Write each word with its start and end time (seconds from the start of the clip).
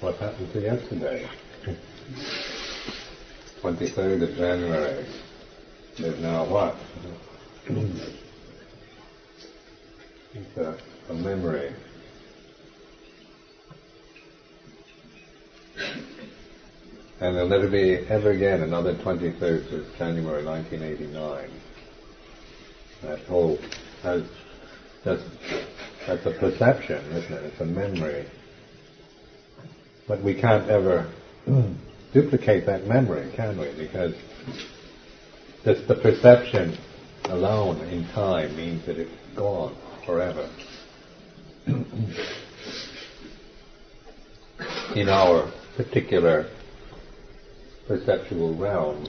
what 0.00 0.16
happened 0.16 0.52
to 0.52 0.60
yesterday? 0.60 1.28
23rd 3.62 4.22
of 4.22 4.36
January. 4.36 5.06
There's 5.98 6.20
now 6.20 6.44
what? 6.44 6.76
It's 10.34 10.56
a, 10.56 10.78
a 11.08 11.14
memory. 11.14 11.74
And 17.18 17.34
there'll 17.34 17.48
never 17.48 17.68
be 17.68 17.94
ever 18.10 18.30
again 18.32 18.62
another 18.62 18.94
23rd 18.94 19.72
of 19.72 19.96
January 19.96 20.44
1989. 20.44 21.50
That 23.02 23.20
whole, 23.20 23.58
that's, 24.02 24.28
that's 25.04 26.26
a 26.26 26.30
perception, 26.32 27.02
isn't 27.12 27.32
it? 27.32 27.44
It's 27.44 27.60
a 27.60 27.64
memory. 27.64 28.26
But 30.08 30.22
we 30.22 30.34
can't 30.34 30.68
ever 30.68 31.10
duplicate 32.12 32.66
that 32.66 32.86
memory, 32.86 33.32
can 33.34 33.58
we? 33.58 33.72
Because 33.76 34.14
just 35.64 35.88
the 35.88 35.96
perception 35.96 36.78
alone 37.24 37.80
in 37.88 38.06
time 38.08 38.56
means 38.56 38.86
that 38.86 38.98
it's 38.98 39.10
gone 39.34 39.74
forever. 40.04 40.48
in 44.94 45.08
our 45.08 45.50
particular 45.76 46.48
perceptual 47.86 48.54
realm. 48.54 49.06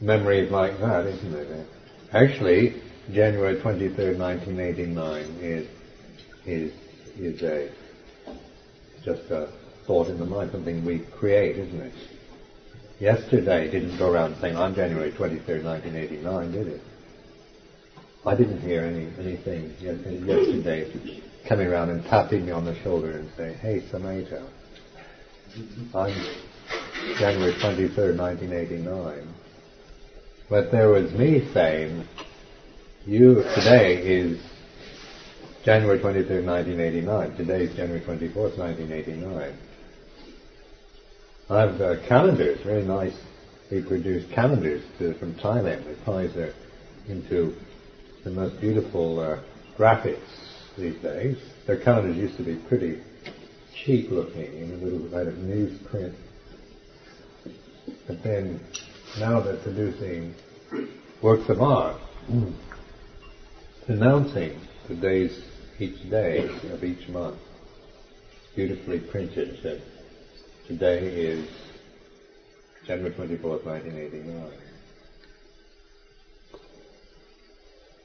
Memory 0.00 0.40
is 0.40 0.50
like 0.50 0.78
that, 0.80 1.06
isn't 1.06 1.34
it? 1.34 1.66
Actually, 2.12 2.82
January 3.12 3.56
23rd, 3.60 4.18
1989 4.18 5.24
is, 5.40 5.68
is, 6.44 6.72
is 7.16 7.42
a, 7.42 7.70
just 9.04 9.30
a 9.30 9.48
thought 9.86 10.08
in 10.08 10.18
the 10.18 10.26
mind, 10.26 10.50
something 10.50 10.84
we 10.84 10.98
create, 11.18 11.56
isn't 11.56 11.80
it? 11.80 11.92
Yesterday 12.98 13.70
didn't 13.70 13.96
go 13.96 14.10
around 14.10 14.36
saying, 14.40 14.56
I'm 14.56 14.74
January 14.74 15.12
23rd, 15.12 15.64
1989, 15.64 16.52
did 16.52 16.66
it? 16.66 16.80
I 18.26 18.34
didn't 18.34 18.60
hear 18.60 18.82
any 18.82 19.08
anything 19.18 19.74
yesterday 19.80 21.22
coming 21.46 21.68
around 21.68 21.88
and 21.88 22.04
tapping 22.04 22.44
me 22.44 22.52
on 22.52 22.66
the 22.66 22.74
shoulder 22.82 23.12
and 23.12 23.30
saying, 23.34 23.56
"Hey, 23.56 23.80
Sumedho, 23.90 24.46
I'm 25.94 26.14
January 27.16 27.54
23rd, 27.54 28.18
1989." 28.18 29.29
But 30.50 30.72
there 30.72 30.88
was 30.88 31.12
me 31.12 31.48
saying, 31.54 32.08
"You 33.06 33.44
today 33.54 34.02
is 34.02 34.40
January 35.64 36.00
23rd, 36.00 36.44
1989. 36.44 37.36
Today 37.36 37.62
is 37.62 37.76
January 37.76 38.00
24th, 38.00 38.58
1989." 38.58 39.56
I 41.50 41.60
have 41.60 41.80
uh, 41.80 41.96
calendars, 42.08 42.60
very 42.62 42.82
nice. 42.82 43.16
They 43.70 43.80
produce 43.80 44.28
calendars 44.32 44.82
to, 44.98 45.14
from 45.14 45.34
Thailand. 45.34 45.84
They 45.84 45.94
ties 46.04 46.34
their 46.34 46.52
into 47.08 47.54
the 48.24 48.30
most 48.30 48.60
beautiful 48.60 49.20
uh, 49.20 49.38
graphics 49.78 50.18
these 50.76 50.96
days. 50.96 51.38
Their 51.68 51.76
calendars 51.76 52.16
used 52.16 52.36
to 52.38 52.42
be 52.42 52.56
pretty 52.56 53.00
cheap 53.72 54.10
looking 54.10 54.52
in 54.52 54.72
a 54.72 54.84
little 54.84 54.98
bit 54.98 55.28
of 55.28 55.34
newsprint. 55.34 56.14
But 58.08 58.22
then 58.24 58.58
now 59.18 59.40
they're 59.40 59.56
producing 59.56 60.34
works 61.22 61.48
of 61.48 61.60
art 61.60 62.00
announcing 63.88 64.60
the 64.88 64.94
days 64.94 65.42
each 65.78 66.08
day 66.10 66.48
of 66.72 66.84
each 66.84 67.08
month 67.08 67.38
beautifully 68.54 69.00
printed 69.00 69.58
that 69.62 69.80
today 70.66 70.98
is 71.06 71.48
January 72.86 73.14
24th, 73.14 73.64
1989. 73.64 74.52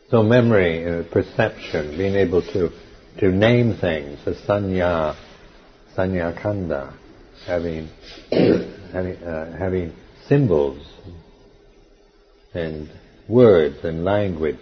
So 0.10 0.22
memory, 0.22 0.86
uh, 0.86 1.04
perception, 1.12 1.98
being 1.98 2.16
able 2.16 2.42
to, 2.42 2.70
to 3.20 3.32
name 3.32 3.78
things, 3.82 4.20
the 4.26 4.36
sanya, 4.48 5.16
sanya 5.98 6.40
kanda, 6.40 6.94
having, 7.48 7.90
having, 8.32 9.18
uh, 9.24 9.58
having 9.58 9.94
symbols 10.28 10.86
and 12.54 12.90
words 13.28 13.84
and 13.84 14.04
language. 14.04 14.58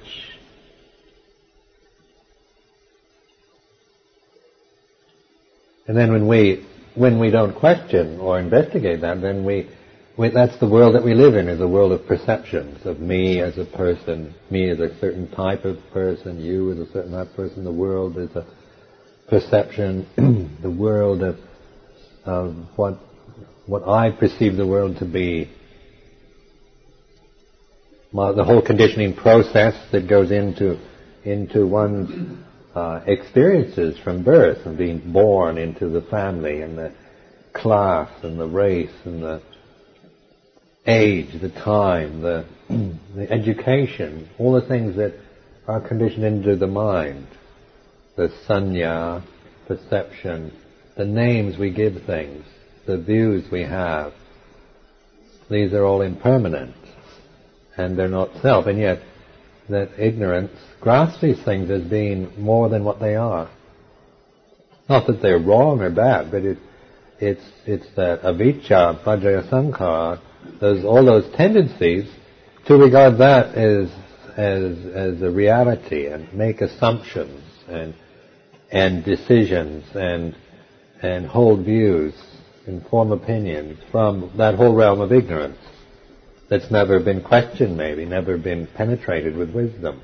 And 5.88 5.98
then 5.98 6.12
when 6.12 6.28
we, 6.28 6.66
when 6.96 7.20
we 7.20 7.30
don't 7.30 7.54
question 7.56 8.20
or 8.20 8.40
investigate 8.40 9.02
that, 9.02 9.22
then 9.22 9.44
we, 9.44 9.70
that's 10.18 10.58
the 10.60 10.68
world 10.68 10.96
that 10.96 11.04
we 11.04 11.14
live 11.14 11.36
in, 11.36 11.50
is 11.50 11.60
a 11.60 11.68
world 11.68 11.92
of 11.92 12.06
perceptions, 12.06 12.86
of 12.86 13.00
me 13.00 13.42
as 13.42 13.58
a 13.58 13.66
person, 13.66 14.34
me 14.50 14.70
as 14.70 14.80
a 14.80 14.98
certain 15.00 15.30
type 15.32 15.66
of 15.66 15.78
person, 15.92 16.40
you 16.40 16.72
as 16.72 16.80
a 16.80 16.92
certain 16.92 17.12
type 17.12 17.30
of 17.30 17.36
person, 17.36 17.64
the 17.64 17.72
world 17.72 18.18
is 18.18 18.30
a 18.36 18.46
perception, 19.28 20.08
the 20.62 20.70
world 20.70 21.22
of, 21.22 21.38
of 22.26 22.56
what, 22.76 22.98
what 23.66 23.88
I 23.88 24.12
perceive 24.12 24.56
the 24.56 24.68
world 24.68 24.98
to 24.98 25.06
be, 25.06 25.50
the 28.12 28.44
whole 28.44 28.62
conditioning 28.62 29.16
process 29.16 29.74
that 29.92 30.08
goes 30.08 30.32
into, 30.32 30.80
into 31.24 31.66
one's 31.66 32.38
uh, 32.76 33.02
experiences 33.08 33.98
from 34.04 34.24
birth 34.24 34.66
and 34.66 34.78
being 34.78 35.12
born 35.12 35.58
into 35.58 35.90
the 35.90 36.02
family 36.02 36.62
and 36.62 36.78
the 36.78 36.94
class 37.54 38.12
and 38.24 38.40
the 38.40 38.48
race 38.48 38.94
and 39.06 39.24
the 39.24 39.42
age, 40.86 41.42
the 41.42 41.50
time, 41.50 42.22
the, 42.22 42.46
the 43.16 43.32
education, 43.32 44.30
all 44.38 44.54
the 44.54 44.68
things 44.68 44.96
that 44.98 45.14
are 45.68 45.86
conditioned 45.88 46.26
into 46.26 46.56
the 46.56 46.68
mind, 46.68 47.28
the 48.18 48.30
sanya, 48.48 49.24
perception, 49.68 50.52
the 50.98 51.06
names 51.06 51.58
we 51.58 51.72
give 51.72 51.94
things, 52.06 52.44
the 52.86 52.98
views 52.98 53.50
we 53.52 53.62
have, 53.62 54.14
these 55.50 55.74
are 55.74 55.84
all 55.84 56.02
impermanent 56.02 56.76
and 57.78 57.98
they're 57.98 58.08
not 58.08 58.30
self, 58.42 58.68
and 58.68 58.80
yet 58.80 59.00
that 59.70 59.90
ignorance 59.98 60.52
grasps 60.80 61.22
these 61.22 61.42
things 61.44 61.70
as 61.70 61.82
being 61.84 62.32
more 62.40 62.70
than 62.70 62.84
what 62.84 63.00
they 63.00 63.16
are. 63.16 63.50
Not 64.90 65.08
that 65.08 65.22
they're 65.22 65.40
wrong 65.40 65.82
or 65.82 65.90
bad, 65.90 66.30
but 66.30 66.44
it, 66.44 66.58
it's, 67.20 67.44
it's 67.66 67.88
that 67.96 68.22
avijja, 68.22 69.04
paccaya 69.04 69.50
sankhara, 69.50 70.22
those 70.60 70.84
all 70.84 71.06
those 71.06 71.34
tendencies 71.36 72.10
to 72.68 72.76
regard 72.76 73.18
that 73.20 73.56
as 73.56 73.90
as 74.38 74.78
as 74.94 75.22
a 75.22 75.30
reality 75.30 76.08
and 76.08 76.34
make 76.34 76.62
assumptions 76.62 77.44
and 77.68 77.94
and 78.72 79.06
decisions 79.06 79.86
and 79.96 80.36
and 81.02 81.26
hold 81.28 81.66
views 81.66 82.14
and 82.66 82.86
form 82.88 83.12
opinions 83.12 83.78
from 83.92 84.32
that 84.38 84.56
whole 84.56 84.74
realm 84.74 85.02
of 85.02 85.12
ignorance 85.12 85.58
that's 86.50 86.70
never 86.72 87.00
been 87.00 87.22
questioned 87.22 87.76
maybe, 87.78 88.06
never 88.06 88.38
been 88.38 88.68
penetrated 88.68 89.36
with 89.36 89.52
wisdom. 89.52 90.02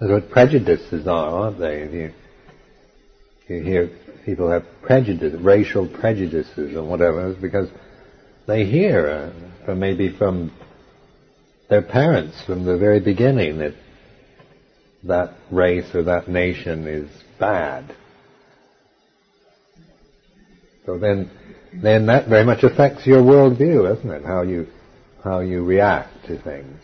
That's 0.00 0.10
what 0.10 0.30
prejudices 0.30 1.06
are, 1.06 1.30
aren't 1.30 1.58
they? 1.58 1.80
You, 1.80 2.12
you 3.48 3.62
hear 3.62 3.90
people 4.24 4.50
have 4.50 4.64
prejudice, 4.82 5.34
racial 5.40 5.88
prejudices 5.88 6.76
or 6.76 6.84
whatever, 6.84 7.30
is 7.30 7.36
because 7.36 7.68
they 8.46 8.64
hear, 8.64 9.08
uh, 9.08 9.64
from 9.64 9.78
maybe 9.78 10.14
from 10.16 10.52
their 11.68 11.82
parents 11.82 12.36
from 12.44 12.64
the 12.64 12.76
very 12.76 13.00
beginning 13.00 13.58
that 13.58 13.74
that 15.06 15.34
race 15.50 15.94
or 15.94 16.02
that 16.04 16.28
nation 16.28 16.86
is 16.86 17.10
bad. 17.38 17.94
So 20.86 20.98
then, 20.98 21.30
then 21.72 22.06
that 22.06 22.28
very 22.28 22.44
much 22.44 22.62
affects 22.62 23.06
your 23.06 23.22
worldview, 23.22 23.88
doesn't 23.94 24.10
it? 24.10 24.24
How 24.24 24.42
you, 24.42 24.66
how 25.22 25.40
you 25.40 25.64
react 25.64 26.26
to 26.26 26.40
things. 26.40 26.80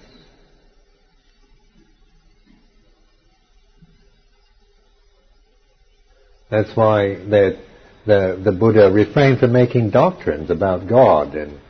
That's 6.50 6.74
why 6.76 7.14
the, 7.14 7.60
the, 8.06 8.40
the 8.42 8.52
Buddha 8.52 8.90
refrained 8.90 9.38
from 9.38 9.52
making 9.52 9.90
doctrines 9.90 10.50
about 10.50 10.88
God 10.88 11.34
and, 11.36 11.60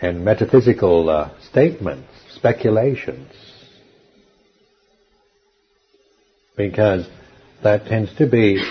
and 0.00 0.24
metaphysical 0.24 1.10
uh, 1.10 1.30
statements, 1.50 2.08
speculations. 2.30 3.30
Because 6.56 7.08
that 7.62 7.86
tends 7.86 8.14
to 8.16 8.28
be, 8.28 8.62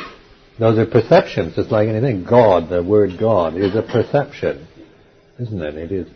those 0.59 0.77
are 0.77 0.85
perceptions, 0.85 1.55
just 1.55 1.71
like 1.71 1.87
anything. 1.87 2.23
God, 2.23 2.69
the 2.69 2.83
word 2.83 3.17
God, 3.19 3.55
is 3.55 3.75
a 3.75 3.81
perception, 3.81 4.67
isn't 5.39 5.61
it? 5.61 5.75
It 5.75 5.91
is, 5.91 6.07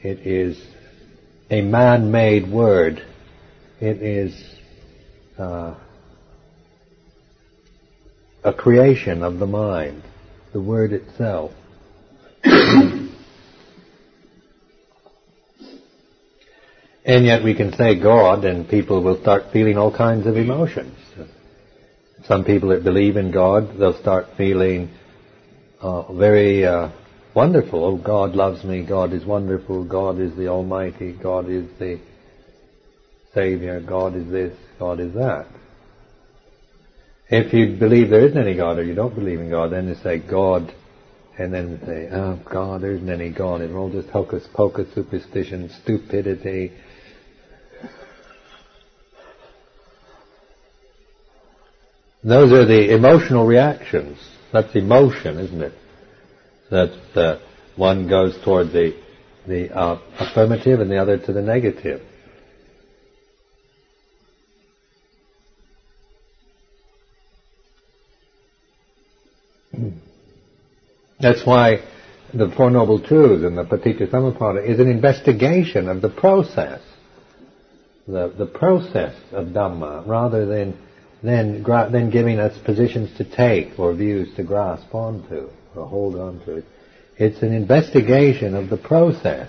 it 0.00 0.26
is 0.26 0.64
a 1.50 1.62
man-made 1.62 2.50
word. 2.50 3.04
It 3.80 4.02
is 4.02 4.34
uh, 5.38 5.74
a 8.44 8.52
creation 8.52 9.22
of 9.22 9.38
the 9.38 9.46
mind, 9.46 10.02
the 10.52 10.60
word 10.60 10.92
itself. 10.92 11.52
Yet 17.04 17.44
we 17.44 17.54
can 17.54 17.72
say 17.74 18.00
God 18.00 18.44
and 18.44 18.68
people 18.68 19.02
will 19.02 19.20
start 19.20 19.52
feeling 19.52 19.76
all 19.76 19.94
kinds 19.94 20.26
of 20.26 20.36
emotions. 20.36 20.96
Some 22.26 22.44
people 22.44 22.70
that 22.70 22.84
believe 22.84 23.16
in 23.16 23.30
God, 23.30 23.78
they'll 23.78 24.00
start 24.00 24.26
feeling 24.38 24.88
uh, 25.80 26.10
very 26.14 26.64
uh, 26.64 26.90
wonderful. 27.34 27.84
Oh, 27.84 27.96
God 27.98 28.34
loves 28.34 28.64
me. 28.64 28.86
God 28.86 29.12
is 29.12 29.26
wonderful. 29.26 29.84
God 29.84 30.18
is 30.18 30.34
the 30.34 30.48
Almighty. 30.48 31.12
God 31.12 31.50
is 31.50 31.68
the 31.78 32.00
Savior. 33.34 33.80
God 33.80 34.16
is 34.16 34.30
this. 34.30 34.56
God 34.78 35.00
is 35.00 35.12
that. 35.12 35.46
If 37.28 37.52
you 37.52 37.76
believe 37.76 38.08
there 38.08 38.26
isn't 38.26 38.38
any 38.38 38.56
God 38.56 38.78
or 38.78 38.84
you 38.84 38.94
don't 38.94 39.14
believe 39.14 39.40
in 39.40 39.50
God, 39.50 39.72
then 39.72 39.88
you 39.88 39.96
say 39.96 40.18
God, 40.18 40.72
and 41.38 41.52
then 41.52 41.80
say, 41.84 42.08
oh 42.10 42.40
God, 42.50 42.82
there 42.82 42.92
isn't 42.92 43.10
any 43.10 43.30
God. 43.30 43.60
It's 43.60 43.74
all 43.74 43.90
just 43.90 44.08
hocus 44.08 44.46
pocus, 44.54 44.86
superstition, 44.94 45.68
stupidity. 45.82 46.72
Those 52.24 52.52
are 52.52 52.64
the 52.64 52.94
emotional 52.94 53.46
reactions. 53.46 54.18
That's 54.52 54.74
emotion, 54.74 55.38
isn't 55.38 55.62
it? 55.62 55.72
That 56.70 57.16
uh, 57.16 57.38
one 57.76 58.08
goes 58.08 58.36
toward 58.42 58.68
the 58.72 58.98
the 59.46 59.70
uh, 59.76 60.00
affirmative 60.18 60.80
and 60.80 60.90
the 60.90 60.96
other 60.96 61.18
to 61.18 61.32
the 61.32 61.42
negative. 61.42 62.00
That's 71.20 71.44
why 71.46 71.78
the 72.32 72.52
Four 72.56 72.70
Noble 72.70 73.00
Truths 73.00 73.44
and 73.44 73.56
the 73.56 73.64
Paticca 73.64 74.10
Samuppada 74.10 74.66
is 74.68 74.78
an 74.80 74.88
investigation 74.88 75.88
of 75.88 76.02
the 76.02 76.08
process, 76.08 76.80
the, 78.06 78.32
the 78.36 78.46
process 78.46 79.14
of 79.32 79.48
Dhamma, 79.48 80.06
rather 80.06 80.44
than, 80.46 80.78
than, 81.24 81.62
than 81.62 82.10
giving 82.10 82.38
us 82.38 82.56
positions 82.58 83.16
to 83.16 83.24
take 83.24 83.78
or 83.78 83.94
views 83.94 84.28
to 84.36 84.42
grasp 84.42 84.94
onto 84.94 85.48
or 85.74 85.86
hold 85.86 86.16
on 86.16 86.38
to. 86.44 86.62
It's 87.16 87.42
an 87.42 87.54
investigation 87.54 88.54
of 88.54 88.68
the 88.68 88.76
process 88.76 89.48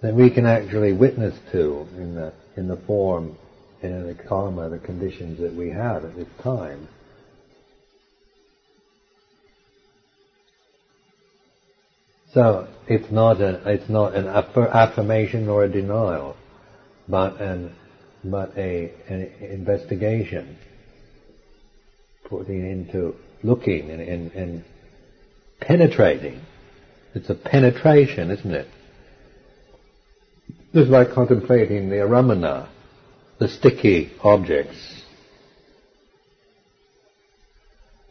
that 0.00 0.14
we 0.14 0.30
can 0.30 0.46
actually 0.46 0.94
witness 0.94 1.38
to 1.52 1.86
in 1.96 2.14
the, 2.14 2.32
in 2.56 2.66
the 2.66 2.78
form 2.78 3.36
and 3.82 3.92
in 3.92 4.06
the 4.06 4.14
karma, 4.14 4.70
the 4.70 4.78
conditions 4.78 5.38
that 5.40 5.54
we 5.54 5.68
have 5.68 6.04
at 6.04 6.16
this 6.16 6.28
time. 6.42 6.88
So 12.32 12.68
it's 12.88 13.10
not 13.10 13.40
a, 13.42 13.68
it's 13.68 13.90
not 13.90 14.14
an 14.14 14.28
affirmation 14.28 15.48
or 15.48 15.64
a 15.64 15.68
denial, 15.68 16.36
but 17.08 17.40
an 17.40 17.74
but 18.24 18.56
a 18.56 18.92
an 19.08 19.32
investigation, 19.40 20.58
putting 22.30 22.70
into 22.70 23.14
looking 23.42 23.90
and, 23.90 24.00
and, 24.00 24.32
and 24.32 24.64
penetrating. 25.60 26.40
It's 27.14 27.28
a 27.28 27.34
penetration, 27.34 28.30
isn't 28.30 28.54
it? 28.54 28.68
This 30.72 30.84
is 30.84 30.88
like 30.88 31.10
contemplating 31.10 31.90
the 31.90 31.96
aramana, 31.96 32.68
the 33.40 33.48
sticky 33.48 34.12
objects. 34.22 35.02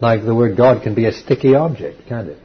Like 0.01 0.23
the 0.25 0.35
word 0.35 0.57
God 0.57 0.83
can 0.83 0.95
be 0.95 1.05
a 1.05 1.13
sticky 1.13 1.55
object, 1.55 2.07
can't 2.07 2.27
it? 2.27 2.41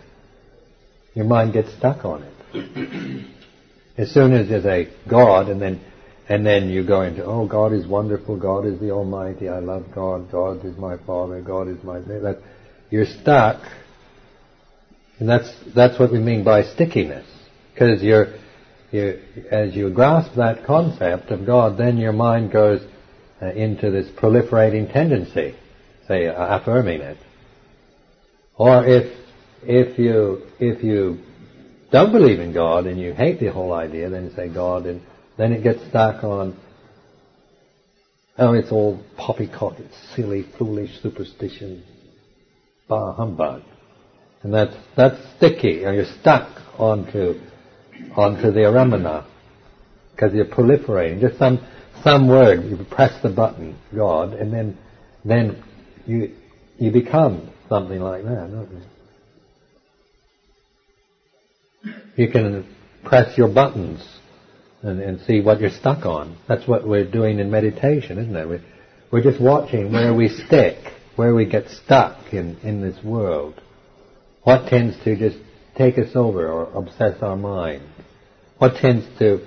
Your 1.15 1.25
mind 1.25 1.53
gets 1.53 1.73
stuck 1.77 2.05
on 2.05 2.23
it. 2.23 3.27
as 3.97 4.13
soon 4.13 4.33
as 4.33 4.49
there's 4.49 4.67
a 4.67 4.89
God, 5.09 5.49
and 5.49 5.61
then 5.61 5.81
and 6.29 6.45
then 6.47 6.71
you 6.71 6.87
go 6.87 7.03
into, 7.03 7.25
oh, 7.25 7.47
God 7.47 7.73
is 7.73 7.87
wonderful. 7.87 8.39
God 8.39 8.65
is 8.67 8.81
the 8.81 8.91
Almighty. 8.91 9.49
I 9.49 9.59
love 9.59 9.87
God. 9.95 10.31
God 10.31 10.65
is 10.65 10.77
my 10.79 10.97
Father. 11.07 11.43
God 11.43 11.69
is 11.69 11.83
my. 11.85 12.01
That 12.01 12.41
you're 12.91 13.05
stuck, 13.05 13.63
and 15.19 15.29
that's 15.29 15.53
that's 15.75 15.99
what 15.99 16.13
we 16.13 16.19
mean 16.19 16.43
by 16.43 16.63
stickiness, 16.63 17.27
because 17.73 18.03
you're 18.03 18.35
you 18.91 19.21
as 19.51 19.75
you 19.75 19.91
grasp 19.91 20.35
that 20.37 20.65
concept 20.65 21.31
of 21.31 21.45
God, 21.45 21.77
then 21.77 21.99
your 21.99 22.13
mind 22.13 22.53
goes 22.53 22.81
uh, 23.43 23.53
into 23.53 23.91
this 23.91 24.09
proliferating 24.19 24.91
tendency, 24.93 25.55
say, 26.09 26.29
uh, 26.29 26.59
affirming 26.59 27.01
it. 27.01 27.19
Or 28.57 28.87
if 28.87 29.13
if 29.63 29.99
you 29.99 30.47
if 30.59 30.83
you 30.83 31.19
don't 31.91 32.13
believe 32.13 32.41
in 32.41 32.55
God 32.55 32.87
and 32.87 32.99
you 32.99 33.13
hate 33.13 33.41
the 33.41 33.53
whole 33.53 33.73
idea, 33.75 34.09
then 34.09 34.25
you 34.25 34.31
say 34.35 34.49
God, 34.49 34.87
and 34.87 35.03
then 35.37 35.53
it 35.53 35.63
gets 35.63 35.87
stuck 35.89 36.23
on. 36.25 36.57
Oh, 38.37 38.53
it's 38.53 38.73
all 38.73 39.01
poppycock, 39.17 39.79
it's 39.79 39.95
silly, 40.15 40.45
foolish 40.59 41.01
superstition, 41.01 41.85
bah 42.89 43.13
humbug, 43.13 43.63
and 44.43 44.53
that's 44.53 44.75
that's 44.97 45.17
sticky, 45.37 45.85
or 45.85 45.93
you're 45.93 46.05
stuck 46.21 46.49
onto 46.79 47.41
onto 48.17 48.51
the 48.51 48.61
aramana 48.61 49.25
because 50.13 50.35
you're 50.35 50.47
proliferating. 50.47 51.21
Just 51.21 51.39
some 51.39 51.65
some 52.03 52.29
word, 52.29 52.65
you 52.65 52.77
press 52.91 53.23
the 53.23 53.31
button, 53.31 53.79
God, 53.95 54.33
and 54.35 54.53
then 54.53 54.79
then 55.25 55.63
you 56.07 56.35
you 56.79 56.91
become 56.91 57.51
something 57.69 58.01
like 58.01 58.25
that, 58.25 58.51
don't 58.51 58.71
you? 58.73 58.83
You 62.17 62.31
can 62.31 62.67
press 63.05 63.37
your 63.37 63.49
buttons 63.49 64.14
and, 64.85 65.01
and 65.01 65.21
see 65.23 65.41
what 65.41 65.61
you're 65.61 65.71
stuck 65.71 66.07
on. 66.07 66.37
That's 66.47 66.69
what 66.69 66.87
we're 66.87 67.11
doing 67.11 67.39
in 67.39 67.51
meditation, 67.51 68.19
isn't 68.19 68.37
it? 68.37 68.49
We're, 68.49 68.63
we're 69.11 69.23
just 69.23 69.41
watching 69.41 69.93
where 69.93 70.15
we 70.15 70.29
stick, 70.29 70.79
where 71.17 71.35
we 71.35 71.47
get 71.47 71.69
stuck 71.69 72.33
in, 72.33 72.59
in 72.63 72.81
this 72.81 73.03
world. 73.03 73.61
What 74.43 74.69
tends 74.69 74.97
to 75.05 75.17
just 75.17 75.39
take 75.77 75.99
us 75.99 76.15
over 76.15 76.47
or 76.49 76.73
obsess 76.75 77.23
our 77.23 77.37
mind? 77.37 77.83
What 78.59 78.77
tends 78.77 79.07
to, 79.19 79.47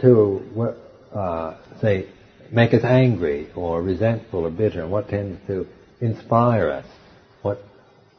to 0.00 0.76
uh, 1.14 1.56
say, 1.80 2.08
make 2.52 2.74
us 2.74 2.84
angry 2.84 3.50
or 3.56 3.82
resentful 3.82 4.46
or 4.46 4.50
bitter? 4.50 4.86
What 4.86 5.08
tends 5.08 5.40
to 5.46 5.66
inspire 6.00 6.70
us? 6.70 6.86
What 7.42 7.62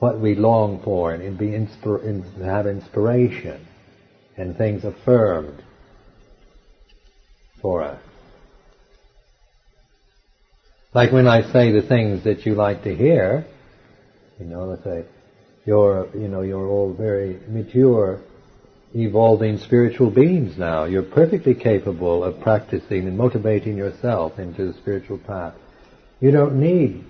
what 0.01 0.20
we 0.20 0.34
long 0.34 0.82
for 0.84 1.13
and 1.13 1.38
be 1.38 1.50
inspir- 1.50 2.44
have 2.44 2.66
inspiration 2.66 3.68
and 4.36 4.58
things 4.58 4.84
affirmed 4.84 5.62
for 7.62 7.84
us. 7.84 8.01
Like 10.94 11.12
when 11.12 11.27
I 11.27 11.51
say 11.53 11.72
the 11.72 11.82
things 11.88 12.25
that 12.25 12.46
you 12.46 12.56
like 12.56 12.84
to 12.84 12.96
hear, 12.96 13.46
you 14.39 14.46
know, 14.46 14.65
let's 14.65 14.84
say, 14.84 15.06
you're, 15.65 16.10
you 16.15 16.27
know, 16.27 16.41
you're 16.41 16.68
all 16.68 16.94
very 16.94 17.39
mature, 17.48 18.20
evolving 18.94 19.60
spiritual 19.60 20.10
beings 20.10 20.58
now. 20.58 20.86
You're 20.86 21.03
perfectly 21.03 21.53
capable 21.53 22.24
of 22.24 22.41
practicing 22.41 23.08
and 23.08 23.18
motivating 23.18 23.77
yourself 23.77 24.38
into 24.39 24.72
the 24.72 24.74
spiritual 24.80 25.20
path. 25.20 25.53
You 26.20 26.32
don't 26.32 26.60
need 26.60 27.06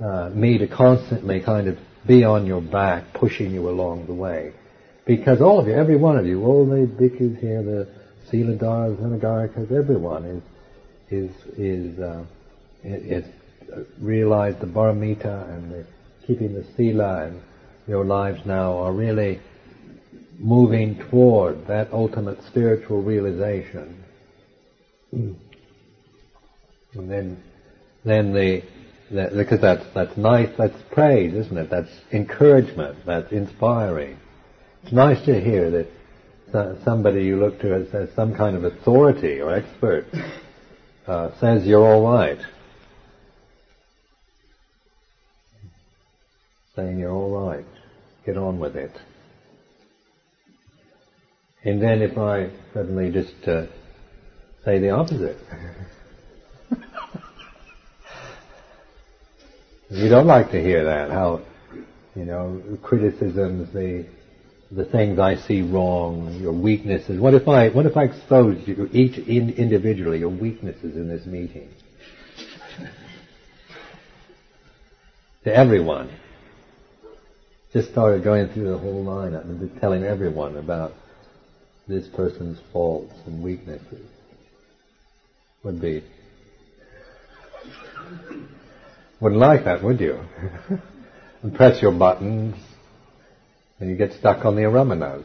uh, 0.00 0.30
me 0.30 0.58
to 0.58 0.66
constantly 0.66 1.40
kind 1.40 1.68
of 1.68 1.78
be 2.06 2.24
on 2.24 2.46
your 2.46 2.60
back, 2.60 3.14
pushing 3.14 3.52
you 3.52 3.68
along 3.68 4.06
the 4.06 4.14
way. 4.14 4.52
Because 5.06 5.40
all 5.40 5.60
of 5.60 5.66
you, 5.66 5.74
every 5.74 5.96
one 5.96 6.18
of 6.18 6.26
you, 6.26 6.44
all 6.44 6.66
the 6.66 6.86
bhikkhus 6.86 7.40
here, 7.40 7.62
the 7.62 7.88
Siladharas, 8.30 8.96
Anagarikas, 9.00 9.70
everyone 9.72 10.24
is, 10.24 10.42
is, 11.10 11.30
is, 11.58 11.98
uh, 11.98 12.24
is 12.82 13.24
realized 13.98 14.60
the 14.60 14.66
Paramita 14.66 15.48
and 15.54 15.72
the, 15.72 15.86
keeping 16.26 16.54
the 16.54 16.64
Sila 16.76 17.26
and 17.26 17.40
your 17.86 18.04
lives 18.04 18.40
now 18.46 18.78
are 18.78 18.92
really 18.92 19.40
moving 20.38 20.98
toward 21.10 21.66
that 21.66 21.92
ultimate 21.92 22.42
spiritual 22.44 23.02
realization. 23.02 24.02
And 25.12 25.36
then, 26.94 27.42
then 28.04 28.32
the, 28.32 28.62
that, 29.12 29.34
because 29.34 29.60
that's, 29.60 29.84
that's 29.94 30.16
nice, 30.16 30.48
that's 30.56 30.76
praise, 30.90 31.34
isn't 31.34 31.56
it? 31.56 31.70
That's 31.70 31.90
encouragement, 32.12 32.98
that's 33.06 33.30
inspiring. 33.32 34.18
It's 34.82 34.92
nice 34.92 35.24
to 35.26 35.40
hear 35.40 35.70
that 35.70 35.86
somebody 36.84 37.24
you 37.24 37.36
look 37.36 37.60
to 37.60 37.74
as, 37.74 37.94
as 37.94 38.14
some 38.14 38.34
kind 38.34 38.56
of 38.56 38.64
authority 38.64 39.40
or 39.40 39.52
expert 39.52 40.06
uh, 41.06 41.30
says 41.40 41.66
you're 41.66 41.84
all 41.84 42.02
right. 42.06 42.38
Saying 46.76 46.98
you're 46.98 47.12
all 47.12 47.48
right. 47.48 47.64
Get 48.24 48.36
on 48.36 48.58
with 48.58 48.76
it. 48.76 48.92
And 51.64 51.80
then 51.80 52.02
if 52.02 52.18
I 52.18 52.50
suddenly 52.74 53.10
just 53.12 53.46
uh, 53.46 53.66
say 54.64 54.78
the 54.78 54.90
opposite. 54.90 55.38
you 59.90 60.08
don't 60.08 60.26
like 60.26 60.50
to 60.52 60.60
hear 60.60 60.84
that, 60.84 61.10
how, 61.10 61.42
you 62.14 62.24
know, 62.24 62.78
criticisms, 62.82 63.72
the, 63.72 64.06
the 64.74 64.84
things 64.86 65.18
I 65.18 65.36
see 65.36 65.60
wrong, 65.60 66.38
your 66.40 66.52
weaknesses. 66.52 67.20
What 67.20 67.34
if 67.34 67.46
I, 67.46 67.68
what 67.68 67.84
if 67.84 67.96
I 67.96 68.04
exposed 68.04 68.66
you, 68.66 68.88
each 68.92 69.18
in, 69.18 69.50
individually, 69.50 70.18
your 70.18 70.30
weaknesses 70.30 70.96
in 70.96 71.08
this 71.08 71.26
meeting? 71.26 71.68
to 75.44 75.54
everyone. 75.54 76.10
Just 77.72 77.90
started 77.90 78.24
going 78.24 78.48
through 78.48 78.70
the 78.70 78.78
whole 78.78 79.04
lineup 79.04 79.44
and 79.44 79.60
just 79.60 79.80
telling 79.80 80.04
everyone 80.04 80.56
about 80.56 80.92
this 81.88 82.06
person's 82.08 82.58
faults 82.72 83.12
and 83.26 83.42
weaknesses. 83.42 84.06
Would 85.64 85.80
be. 85.80 86.04
Wouldn't 89.20 89.40
like 89.40 89.64
that, 89.64 89.82
would 89.82 90.00
you? 90.00 90.18
and 91.42 91.54
press 91.54 91.80
your 91.82 91.92
buttons 91.92 92.56
and 93.82 93.90
you 93.90 93.96
get 93.96 94.12
stuck 94.12 94.44
on 94.44 94.54
the 94.54 94.62
aramanas. 94.62 95.24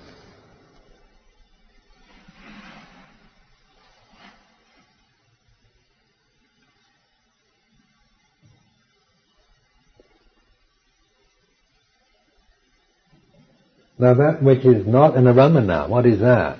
Now 13.99 14.15
that 14.15 14.41
which 14.41 14.65
is 14.65 14.87
not 14.87 15.15
an 15.15 15.25
aramana, 15.25 15.87
what 15.87 16.07
is 16.07 16.19
that? 16.21 16.57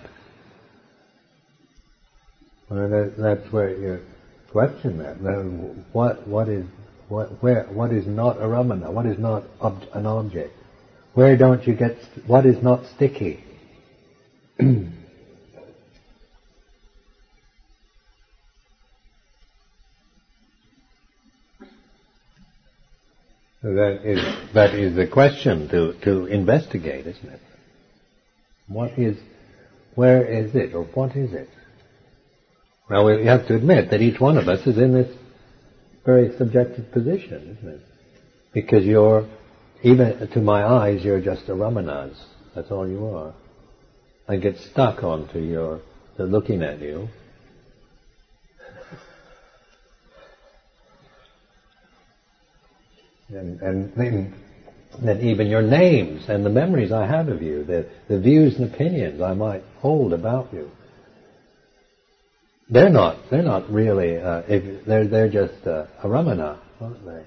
Well, 2.70 2.89
that, 2.89 3.13
that's 3.18 3.51
where 3.51 3.70
you 3.72 4.00
question 4.51 5.00
that. 5.00 5.16
what 5.94 6.27
what 6.27 6.48
is 6.48 6.63
what 7.10 7.42
where 7.42 7.63
what 7.72 7.92
is 7.92 8.06
not 8.06 8.38
aramana? 8.38 8.94
What 8.94 9.08
is 9.08 9.18
not 9.18 9.46
ob- 9.60 9.82
an 9.94 10.06
object? 10.06 10.56
Where 11.17 11.36
don't 11.36 11.65
you 11.65 11.74
get? 11.75 11.97
St- 12.00 12.29
what 12.29 12.45
is 12.45 12.62
not 12.62 12.86
sticky? 12.95 13.43
That 23.63 24.00
is 24.05 24.53
that 24.53 24.75
is 24.75 24.95
the 24.95 25.07
question 25.07 25.67
to 25.69 25.93
to 26.03 26.27
investigate, 26.27 27.07
isn't 27.07 27.27
it? 27.27 27.39
What 28.67 28.91
is, 29.00 29.17
where 29.95 30.24
is 30.24 30.53
it, 30.53 30.75
or 30.75 30.83
what 30.83 31.15
is 31.15 31.33
it? 31.33 31.50
Well, 32.89 33.05
we 33.05 33.25
have 33.25 33.47
to 33.47 33.55
admit 33.55 33.89
that 33.89 34.01
each 34.01 34.21
one 34.21 34.38
of 34.38 34.47
us 34.47 34.65
is 34.67 34.77
in 34.77 34.93
this 34.93 35.13
very 36.05 36.38
subjective 36.38 36.91
position, 36.91 37.57
isn't 37.57 37.74
it? 37.77 37.81
Because 38.53 38.86
you're, 38.86 39.27
even 39.84 40.29
to 40.34 40.39
my 40.39 40.63
eyes, 40.63 41.03
you're 41.03 41.22
just 41.22 41.48
a 41.50 41.53
ramanas. 41.53 42.15
That's 42.55 42.72
all 42.72 42.88
you 42.88 43.05
are. 43.07 43.34
I 44.27 44.38
get 44.38 44.57
stuck 44.57 45.03
onto 45.03 45.39
your, 45.39 45.81
looking 46.17 46.63
at 46.63 46.79
you, 46.81 47.07
and, 53.29 53.62
and 53.62 53.93
then, 53.96 54.36
then 55.03 55.22
even 55.22 55.48
your 55.48 55.62
names 55.62 56.25
and 56.27 56.46
the 56.46 56.50
memories 56.50 56.91
I 56.91 57.05
have 57.05 57.27
of 57.27 57.41
you, 57.41 57.63
the, 57.63 57.89
the 58.10 58.19
views 58.19 58.55
and 58.57 58.74
opinions 58.74 59.22
I 59.22 59.34
might 59.34 59.63
hold 59.79 60.13
about 60.13 60.53
you. 60.53 60.69
They're 62.69 62.89
not, 62.89 63.17
they're 63.29 63.43
not 63.43 63.69
really, 63.69 64.17
uh, 64.17 64.41
if, 64.48 64.86
they're, 64.86 65.07
they're 65.07 65.29
just 65.29 65.65
uh, 65.65 65.86
a 66.03 66.07
ramana, 66.07 66.60
aren't 66.81 67.05
they? 67.05 67.24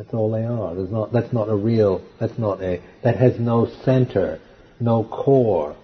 That's 0.00 0.14
all 0.14 0.30
they 0.30 0.44
are. 0.44 0.74
Not, 0.74 1.12
that's 1.12 1.30
not 1.30 1.50
a 1.50 1.54
real, 1.54 2.02
that's 2.18 2.38
not 2.38 2.62
a, 2.62 2.82
that 3.04 3.16
has 3.16 3.38
no 3.38 3.68
center, 3.84 4.40
no 4.80 5.04
core 5.04 5.76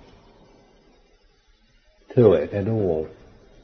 to 2.15 2.33
it 2.33 2.55
at 2.55 2.67
all. 2.67 3.09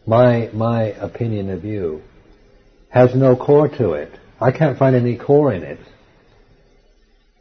My, 0.06 0.50
my 0.52 0.88
opinion 0.88 1.49
of 1.49 1.64
you 1.64 2.02
has 2.90 3.14
no 3.14 3.35
core 3.35 3.68
to 3.78 3.92
it. 3.92 4.12
I 4.42 4.52
can't 4.52 4.78
find 4.78 4.94
any 4.94 5.16
core 5.16 5.54
in 5.54 5.62
it. 5.62 5.78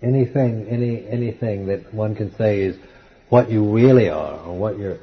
Anything, 0.02 0.68
any, 0.70 1.06
anything 1.06 1.68
that 1.68 1.94
one 1.94 2.16
can 2.16 2.34
say 2.38 2.62
is 2.62 2.78
what 3.28 3.52
you 3.52 3.74
really 3.74 4.08
are, 4.08 4.40
or 4.40 4.58
what 4.58 4.78
your 4.78 5.00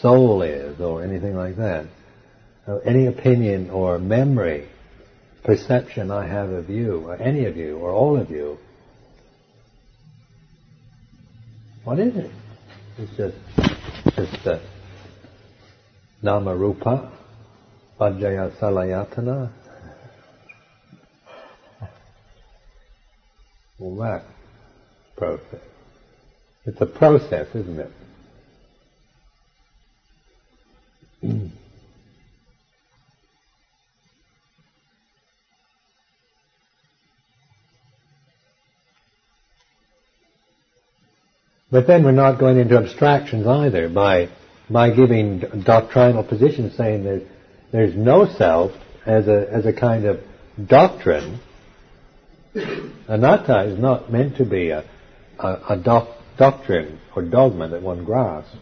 soul 0.00 0.40
is, 0.40 0.80
or 0.80 1.04
anything 1.04 1.36
like 1.36 1.56
that. 1.56 1.84
Uh, 2.66 2.78
any 2.78 3.04
opinion 3.04 3.68
or 3.68 3.98
memory, 3.98 4.66
perception 5.42 6.10
I 6.10 6.26
have 6.26 6.50
of 6.50 6.70
you, 6.70 7.06
or 7.06 7.16
any 7.16 7.46
of 7.46 7.56
you, 7.56 7.78
or 7.78 7.90
all 7.90 8.18
of 8.18 8.30
you, 8.30 8.58
what 11.84 11.98
is 11.98 12.14
it? 12.16 12.30
It's 12.98 13.16
just, 13.16 13.36
just 14.16 14.46
uh, 14.46 14.58
nama 16.22 16.54
rupa, 16.54 17.10
paccaya 17.98 18.50
salayatana, 18.58 19.50
that 24.00 24.24
process. 25.16 25.60
It's 26.66 26.80
a 26.80 26.86
process, 26.86 27.48
isn't 27.54 27.78
it? 27.78 27.90
But 41.70 41.86
then 41.86 42.04
we're 42.04 42.12
not 42.12 42.38
going 42.38 42.58
into 42.58 42.76
abstractions 42.76 43.46
either 43.46 43.88
by 43.88 44.28
by 44.68 44.90
giving 44.90 45.40
doctrinal 45.64 46.24
positions 46.24 46.76
saying 46.76 47.04
that 47.04 47.26
there's 47.72 47.94
no 47.94 48.26
self 48.26 48.72
as 49.06 49.28
a 49.28 49.46
as 49.52 49.66
a 49.66 49.72
kind 49.72 50.04
of 50.04 50.20
doctrine 50.66 51.40
Anatta 52.54 53.72
is 53.72 53.78
not 53.78 54.12
meant 54.12 54.36
to 54.36 54.44
be 54.44 54.70
a, 54.70 54.84
a, 55.38 55.60
a 55.70 55.76
doc, 55.76 56.08
doctrine 56.36 57.00
or 57.14 57.22
dogma 57.22 57.68
that 57.68 57.82
one 57.82 58.04
grasps. 58.04 58.56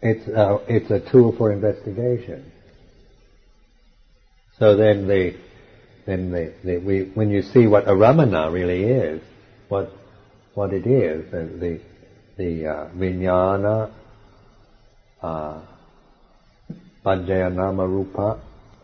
It's 0.00 0.28
a, 0.28 0.58
it's 0.68 0.90
a 0.90 1.10
tool 1.10 1.34
for 1.36 1.50
investigation. 1.50 2.52
So 4.58 4.76
then 4.76 5.08
the, 5.08 5.36
then 6.06 6.30
the, 6.30 6.54
the 6.64 6.78
we, 6.78 7.10
when 7.14 7.30
you 7.30 7.42
see 7.42 7.66
what 7.66 7.86
aramana 7.86 8.52
really 8.52 8.84
is, 8.84 9.22
what, 9.68 9.92
what 10.58 10.72
it 10.72 10.88
is, 10.88 11.30
the, 11.30 11.44
the, 11.60 11.80
the 12.36 12.66
uh, 12.66 12.88
vijnana, 12.96 13.92
uh, 15.22 15.60
Paccaya 17.04 17.54
Nama 17.54 17.86
Rupa, 17.86 18.42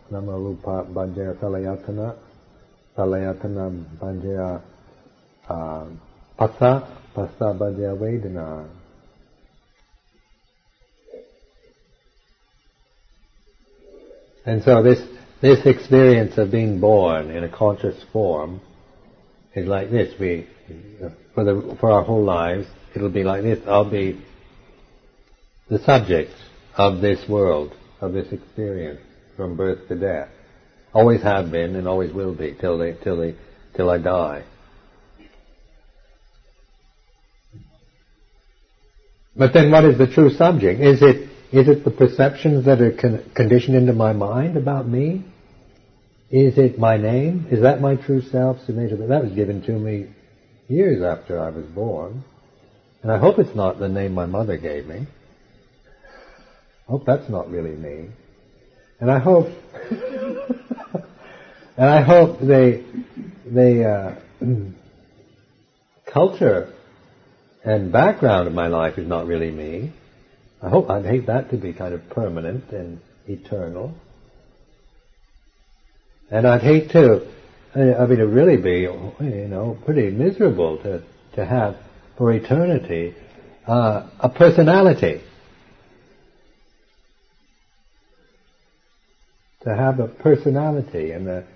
Nama 0.08 0.38
Rupa 0.38 0.86
Paccaya 0.88 1.36
Salayatana, 1.40 2.16
Salayatana 2.96 3.84
Paccaya 3.98 4.62
uh, 5.48 5.86
Phassa, 6.38 6.96
Phassa 7.12 7.58
Paccaya 7.58 7.98
Vedana. 7.98 8.68
And 14.46 14.62
so 14.62 14.80
this, 14.80 15.00
this 15.42 15.66
experience 15.66 16.38
of 16.38 16.52
being 16.52 16.78
born 16.78 17.32
in 17.32 17.42
a 17.42 17.48
conscious 17.48 18.00
form 18.12 18.60
is 19.54 19.66
like 19.66 19.90
this. 19.90 20.12
We, 20.18 20.46
for 21.34 21.44
the, 21.44 21.76
for 21.80 21.90
our 21.90 22.02
whole 22.02 22.24
lives, 22.24 22.66
it'll 22.94 23.10
be 23.10 23.24
like 23.24 23.42
this. 23.42 23.60
I'll 23.66 23.90
be 23.90 24.24
the 25.68 25.78
subject 25.80 26.32
of 26.76 27.00
this 27.00 27.28
world, 27.28 27.72
of 28.00 28.12
this 28.12 28.32
experience, 28.32 29.00
from 29.36 29.56
birth 29.56 29.88
to 29.88 29.96
death. 29.96 30.28
Always 30.92 31.22
have 31.22 31.50
been 31.50 31.74
and 31.76 31.88
always 31.88 32.12
will 32.12 32.34
be 32.34 32.56
till 32.60 32.78
they, 32.78 32.94
till 32.94 33.16
they, 33.16 33.34
till 33.74 33.90
I 33.90 33.98
die. 33.98 34.44
But 39.36 39.52
then 39.52 39.72
what 39.72 39.84
is 39.84 39.98
the 39.98 40.06
true 40.06 40.30
subject? 40.30 40.80
Is 40.80 41.02
it, 41.02 41.28
is 41.52 41.68
it 41.68 41.84
the 41.84 41.90
perceptions 41.90 42.66
that 42.66 42.80
are 42.80 42.92
con- 42.92 43.28
conditioned 43.34 43.76
into 43.76 43.92
my 43.92 44.12
mind 44.12 44.56
about 44.56 44.86
me? 44.86 45.24
Is 46.34 46.58
it 46.58 46.78
my 46.78 46.96
name? 46.96 47.46
Is 47.50 47.62
that 47.62 47.80
my 47.80 47.94
true 47.94 48.20
self? 48.20 48.56
That 48.66 49.20
was 49.22 49.32
given 49.32 49.62
to 49.62 49.72
me 49.72 50.12
years 50.68 51.02
after 51.02 51.38
I 51.38 51.50
was 51.50 51.64
born. 51.66 52.24
And 53.02 53.12
I 53.12 53.18
hope 53.18 53.38
it's 53.38 53.54
not 53.54 53.78
the 53.78 53.88
name 53.88 54.14
my 54.14 54.26
mother 54.26 54.56
gave 54.56 54.86
me. 54.86 55.06
I 55.86 56.90
hope 56.90 57.06
that's 57.06 57.28
not 57.28 57.50
really 57.50 57.76
me. 57.76 58.08
And 59.00 59.10
I 59.10 59.18
hope 59.18 59.46
And 61.76 61.90
I 61.90 62.02
hope 62.02 62.38
they, 62.40 62.84
they, 63.46 63.84
uh, 63.84 64.14
culture 66.12 66.72
and 67.64 67.90
background 67.90 68.46
of 68.46 68.54
my 68.54 68.68
life 68.68 68.96
is 68.96 69.08
not 69.08 69.26
really 69.26 69.50
me. 69.50 69.92
I 70.62 70.68
hope 70.68 70.88
I'd 70.88 71.04
hate 71.04 71.26
that 71.26 71.50
to 71.50 71.56
be 71.56 71.72
kind 71.72 71.92
of 71.92 72.08
permanent 72.10 72.70
and 72.70 73.00
eternal. 73.26 73.94
And 76.30 76.46
I'd 76.46 76.62
hate 76.62 76.90
to, 76.90 77.26
I 77.74 78.06
mean, 78.06 78.18
to 78.18 78.26
really 78.26 78.56
be, 78.56 78.80
you 78.80 79.48
know, 79.48 79.78
pretty 79.84 80.10
miserable 80.10 80.78
to, 80.78 81.02
to 81.34 81.44
have 81.44 81.76
for 82.16 82.32
eternity 82.32 83.14
uh, 83.66 84.08
a 84.20 84.28
personality. 84.28 85.22
To 89.62 89.74
have 89.74 89.98
a 89.98 90.08
personality 90.08 91.12
and 91.12 91.26
a, 91.28 91.46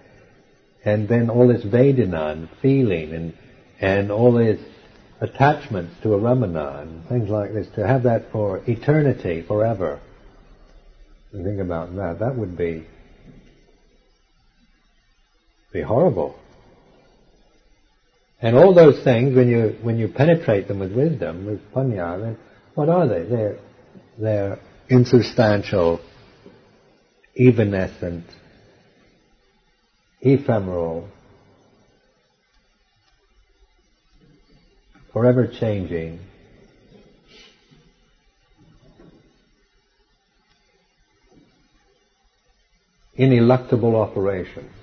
and 0.85 1.09
then 1.09 1.29
all 1.29 1.49
this 1.49 1.63
Vedana 1.63 2.33
and 2.33 2.49
feeling 2.63 3.13
and, 3.13 3.35
and 3.81 4.11
all 4.11 4.35
these 4.37 4.59
attachments 5.21 5.95
to 6.03 6.15
a 6.15 6.19
Ramana 6.19 6.83
and 6.83 7.07
things 7.09 7.29
like 7.29 7.53
this, 7.53 7.67
to 7.75 7.87
have 7.87 8.05
that 8.05 8.31
for 8.33 8.63
eternity, 8.67 9.43
forever. 9.43 10.01
Think 11.33 11.61
about 11.61 11.95
that, 11.97 12.21
that 12.21 12.37
would 12.37 12.57
be, 12.57 12.87
be 15.73 15.83
horrible. 15.83 16.39
And 18.41 18.57
all 18.57 18.73
those 18.75 19.03
things, 19.03 19.35
when 19.35 19.49
you, 19.49 19.77
when 19.83 19.99
you 19.99 20.09
penetrate 20.09 20.69
them 20.69 20.79
with 20.79 20.95
wisdom, 20.95 21.47
with 21.47 21.61
punya, 21.73 22.21
then 22.21 22.39
what 22.75 22.89
are 22.89 23.09
they? 23.09 23.25
They're, 23.25 23.59
they're 24.17 24.61
insubstantial, 24.89 26.01
evanescent, 27.35 28.25
ephemeral, 30.21 31.09
forever 35.13 35.49
changing. 35.49 36.21
Ineluctable 43.19 43.97
operations. 43.97 44.78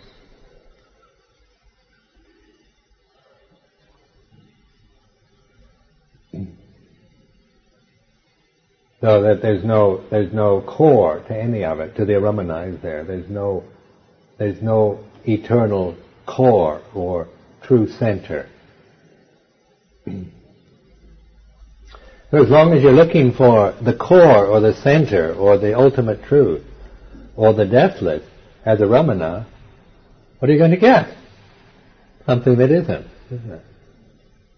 So 9.05 9.21
that 9.21 9.43
there's 9.43 9.63
no 9.63 10.03
there's 10.09 10.33
no 10.33 10.61
core 10.61 11.19
to 11.27 11.39
any 11.39 11.63
of 11.63 11.79
it. 11.79 11.95
To 11.97 12.05
the 12.05 12.13
Ramana 12.13 12.73
is 12.73 12.81
there. 12.81 13.03
There's 13.03 13.29
no 13.29 13.63
there's 14.39 14.59
no 14.63 14.99
eternal 15.25 15.95
core 16.25 16.81
or 16.95 17.27
true 17.61 17.87
center. 17.87 18.49
So 22.31 22.43
as 22.43 22.49
long 22.49 22.73
as 22.73 22.81
you're 22.81 22.91
looking 22.91 23.31
for 23.31 23.73
the 23.81 23.93
core 23.93 24.47
or 24.47 24.59
the 24.59 24.73
center 24.73 25.33
or 25.35 25.59
the 25.59 25.77
ultimate 25.77 26.23
truth 26.23 26.65
or 27.35 27.53
the 27.53 27.65
deathless 27.65 28.23
as 28.65 28.81
a 28.81 28.85
Ramana, 28.85 29.45
what 30.39 30.49
are 30.49 30.51
you 30.51 30.57
going 30.57 30.71
to 30.71 30.77
get? 30.77 31.15
Something 32.25 32.57
that 32.57 32.71
isn't, 32.71 33.07
isn't 33.31 33.51
it? 33.51 33.61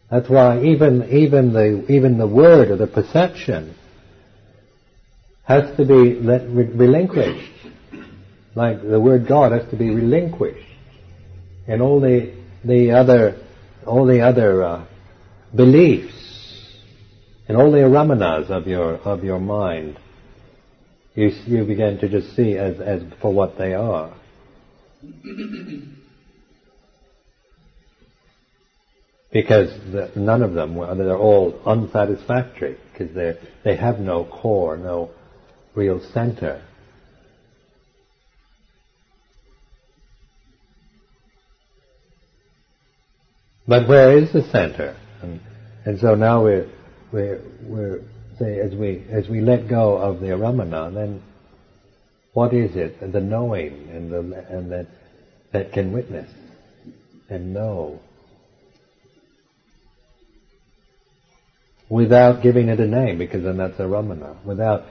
That's 0.10 0.30
why 0.30 0.64
even 0.64 1.10
even 1.12 1.52
the 1.52 1.86
even 1.92 2.18
the 2.18 2.26
word 2.26 2.72
or 2.72 2.78
the 2.78 2.88
perception 2.88 3.76
has 5.48 5.76
to 5.78 5.86
be 5.86 6.20
let, 6.20 6.48
relinquished. 6.50 7.54
Like 8.54 8.82
the 8.82 9.00
word 9.00 9.28
God 9.28 9.54
has 9.54 9.70
to 9.70 9.78
be 9.78 9.90
relinquished, 9.90 10.68
and 11.68 11.82
all 11.82 12.02
the 12.02 12.34
the 12.66 12.92
other 12.92 13.42
all 13.86 14.06
the 14.06 14.22
other 14.22 14.64
uh, 14.64 14.86
beliefs 15.56 16.76
and 17.48 17.56
all 17.56 17.72
the 17.72 17.78
aramanas 17.78 18.50
of 18.50 18.68
your 18.68 18.96
of 18.96 19.24
your 19.24 19.40
mind, 19.40 19.98
you 21.16 21.30
you 21.46 21.64
begin 21.64 21.98
to 22.00 22.10
just 22.10 22.36
see 22.36 22.58
as 22.58 22.82
as 22.82 23.02
for 23.22 23.32
what 23.34 23.58
they 23.58 23.74
are. 23.74 24.14
because 29.32 29.70
the, 29.92 30.12
none 30.16 30.42
of 30.42 30.54
them 30.54 30.76
they're 30.98 31.16
all 31.16 31.62
unsatisfactory 31.66 32.76
because 32.92 33.14
they 33.14 33.38
they 33.64 33.76
have 33.78 34.00
no 34.00 34.26
core, 34.26 34.76
no 34.78 35.12
real 35.78 36.02
center. 36.14 36.62
But 43.68 43.88
where 43.88 44.18
is 44.18 44.34
the 44.34 44.42
center? 44.44 44.98
And, 45.22 45.40
and 45.86 46.00
so 46.00 46.16
now 46.16 46.44
we're, 46.44 46.70
we're, 47.14 47.42
we're 47.62 48.02
say, 48.40 48.60
as 48.60 48.74
we, 48.74 49.06
as 49.12 49.30
we 49.30 49.42
let 49.42 49.70
go 49.70 49.98
of 49.98 50.20
the 50.20 50.28
aramana, 50.28 50.94
then 50.94 51.22
what 52.34 52.54
is 52.54 52.76
it? 52.76 53.00
The 53.00 53.20
knowing 53.20 53.90
and, 53.90 54.12
the, 54.12 54.46
and 54.50 54.72
that, 54.72 54.88
that 55.54 55.74
can 55.74 55.92
witness 55.92 56.30
and 57.30 57.54
know 57.54 58.00
without 61.90 62.42
giving 62.42 62.70
it 62.70 62.80
a 62.80 62.88
name, 62.88 63.18
because 63.18 63.44
then 63.44 63.58
that's 63.58 63.80
a 63.80 63.84
ramana, 63.84 64.44
without 64.46 64.84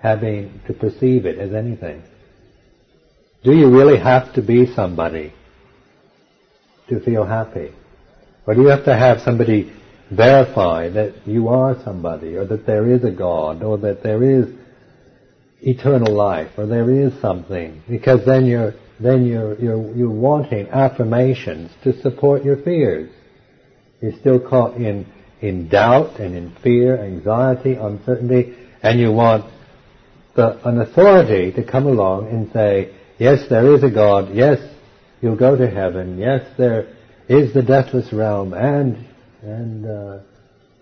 having 0.00 0.60
to 0.66 0.72
perceive 0.72 1.26
it 1.26 1.38
as 1.38 1.52
anything. 1.52 2.02
Do 3.44 3.52
you 3.52 3.70
really 3.70 3.98
have 3.98 4.34
to 4.34 4.42
be 4.42 4.66
somebody 4.74 5.32
to 6.88 7.00
feel 7.00 7.24
happy? 7.24 7.72
Or 8.46 8.54
do 8.54 8.62
you 8.62 8.68
have 8.68 8.84
to 8.84 8.96
have 8.96 9.20
somebody 9.22 9.72
verify 10.10 10.88
that 10.90 11.26
you 11.26 11.48
are 11.48 11.76
somebody, 11.84 12.36
or 12.36 12.44
that 12.46 12.66
there 12.66 12.88
is 12.90 13.04
a 13.04 13.10
God, 13.10 13.62
or 13.62 13.78
that 13.78 14.02
there 14.02 14.22
is 14.22 14.46
eternal 15.60 16.14
life, 16.14 16.50
or 16.56 16.66
there 16.66 16.90
is 16.90 17.12
something? 17.20 17.82
Because 17.88 18.24
then 18.24 18.46
you're 18.46 18.74
then 19.00 19.26
you're 19.26 19.58
you're 19.58 19.94
you're 19.94 20.10
wanting 20.10 20.68
affirmations 20.68 21.70
to 21.82 22.00
support 22.00 22.44
your 22.44 22.56
fears. 22.62 23.10
You're 24.00 24.18
still 24.20 24.40
caught 24.40 24.74
in 24.76 25.06
in 25.40 25.68
doubt 25.68 26.18
and 26.20 26.34
in 26.34 26.54
fear, 26.62 26.98
anxiety, 27.02 27.74
uncertainty, 27.74 28.56
and 28.82 28.98
you 29.00 29.12
want 29.12 29.44
an 30.38 30.80
authority 30.80 31.52
to 31.52 31.62
come 31.64 31.86
along 31.86 32.28
and 32.28 32.50
say, 32.52 32.94
yes, 33.18 33.48
there 33.48 33.74
is 33.74 33.82
a 33.82 33.90
God, 33.90 34.34
yes, 34.34 34.58
you'll 35.20 35.36
go 35.36 35.56
to 35.56 35.68
heaven, 35.68 36.18
yes, 36.18 36.46
there 36.58 36.88
is 37.28 37.52
the 37.54 37.62
deathless 37.62 38.12
realm, 38.12 38.52
and 38.54 39.04
and 39.42 39.86
uh, 39.86 40.18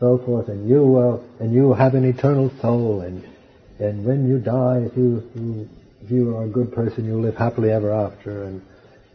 so 0.00 0.18
forth, 0.24 0.48
and 0.48 0.68
you 0.68 0.82
will 0.82 1.24
and 1.40 1.52
you 1.52 1.72
have 1.72 1.94
an 1.94 2.04
eternal 2.04 2.50
soul, 2.60 3.00
and 3.00 3.24
and 3.78 4.04
when 4.04 4.28
you 4.28 4.38
die, 4.38 4.86
if 4.90 4.96
you, 4.96 5.22
you 5.34 5.68
if 6.02 6.10
you 6.10 6.36
are 6.36 6.44
a 6.44 6.48
good 6.48 6.72
person, 6.72 7.06
you'll 7.06 7.22
live 7.22 7.36
happily 7.36 7.70
ever 7.70 7.92
after, 7.92 8.44
and 8.44 8.62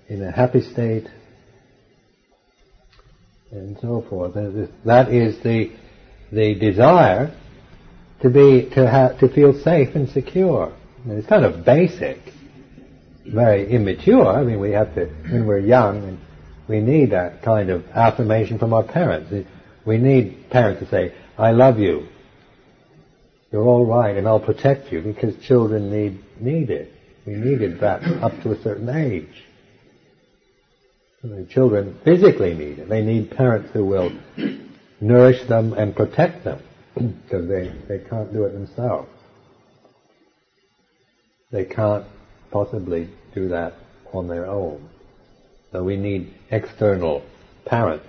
in 0.07 0.23
a 0.23 0.31
happy 0.31 0.61
state, 0.61 1.07
and 3.51 3.77
so 3.79 4.03
forth. 4.09 4.33
That 4.85 5.09
is 5.09 5.41
the 5.43 5.71
the 6.31 6.55
desire 6.55 7.35
to 8.21 8.29
be 8.29 8.69
to 8.75 8.89
have 8.89 9.19
to 9.19 9.29
feel 9.29 9.53
safe 9.63 9.95
and 9.95 10.09
secure. 10.09 10.73
And 11.03 11.17
it's 11.17 11.27
kind 11.27 11.45
of 11.45 11.65
basic, 11.65 12.19
very 13.25 13.71
immature. 13.71 14.27
I 14.27 14.43
mean, 14.43 14.59
we 14.59 14.71
have 14.71 14.93
to 14.95 15.05
when 15.05 15.45
we're 15.45 15.59
young 15.59 16.03
and 16.03 16.19
we 16.67 16.81
need 16.81 17.11
that 17.11 17.41
kind 17.41 17.69
of 17.69 17.85
affirmation 17.87 18.59
from 18.59 18.73
our 18.73 18.83
parents. 18.83 19.33
We 19.85 19.97
need 19.97 20.49
parents 20.49 20.81
to 20.83 20.89
say, 20.89 21.15
I 21.37 21.51
love 21.51 21.79
you. 21.79 22.07
You're 23.51 23.63
all 23.63 23.85
right 23.85 24.15
and 24.15 24.27
I'll 24.27 24.39
protect 24.39 24.91
you 24.91 25.01
because 25.01 25.35
children 25.43 25.89
need, 25.89 26.19
need 26.39 26.69
it. 26.69 26.93
We 27.25 27.33
needed 27.33 27.79
that 27.79 28.03
up 28.21 28.43
to 28.43 28.51
a 28.51 28.61
certain 28.61 28.89
age. 28.89 29.45
The 31.23 31.47
children 31.49 31.99
physically 32.03 32.53
need 32.53 32.79
it. 32.79 32.89
They 32.89 33.01
need 33.01 33.31
parents 33.31 33.71
who 33.73 33.85
will 33.85 34.11
nourish 35.01 35.47
them 35.47 35.73
and 35.73 35.95
protect 35.95 36.43
them 36.43 36.61
because 36.95 37.47
they, 37.47 37.71
they 37.87 37.99
can't 38.09 38.33
do 38.33 38.43
it 38.45 38.53
themselves. 38.53 39.09
They 41.51 41.65
can't 41.65 42.05
possibly 42.51 43.09
do 43.33 43.49
that 43.49 43.73
on 44.13 44.27
their 44.27 44.45
own. 44.45 44.89
So 45.71 45.83
we 45.83 45.97
need 45.97 46.33
external 46.49 47.23
parents. 47.65 48.05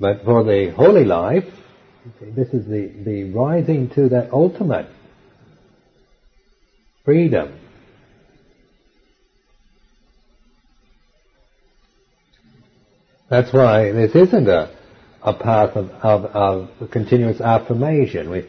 But 0.00 0.24
for 0.24 0.44
the 0.44 0.72
holy 0.76 1.04
life, 1.04 1.44
this 2.20 2.48
is 2.48 2.66
the, 2.66 2.92
the 3.04 3.32
rising 3.32 3.90
to 3.90 4.08
that 4.10 4.32
ultimate 4.32 4.88
freedom. 7.04 7.58
That's 13.28 13.52
why 13.52 13.92
this 13.92 14.14
isn't 14.14 14.48
a, 14.48 14.77
a 15.28 15.34
path 15.34 15.76
of, 15.76 15.90
of, 15.90 16.24
of 16.80 16.90
continuous 16.90 17.40
affirmation. 17.40 18.30
We, 18.30 18.48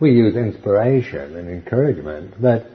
we 0.00 0.12
use 0.12 0.36
inspiration 0.36 1.36
and 1.36 1.48
encouragement, 1.48 2.40
but 2.40 2.66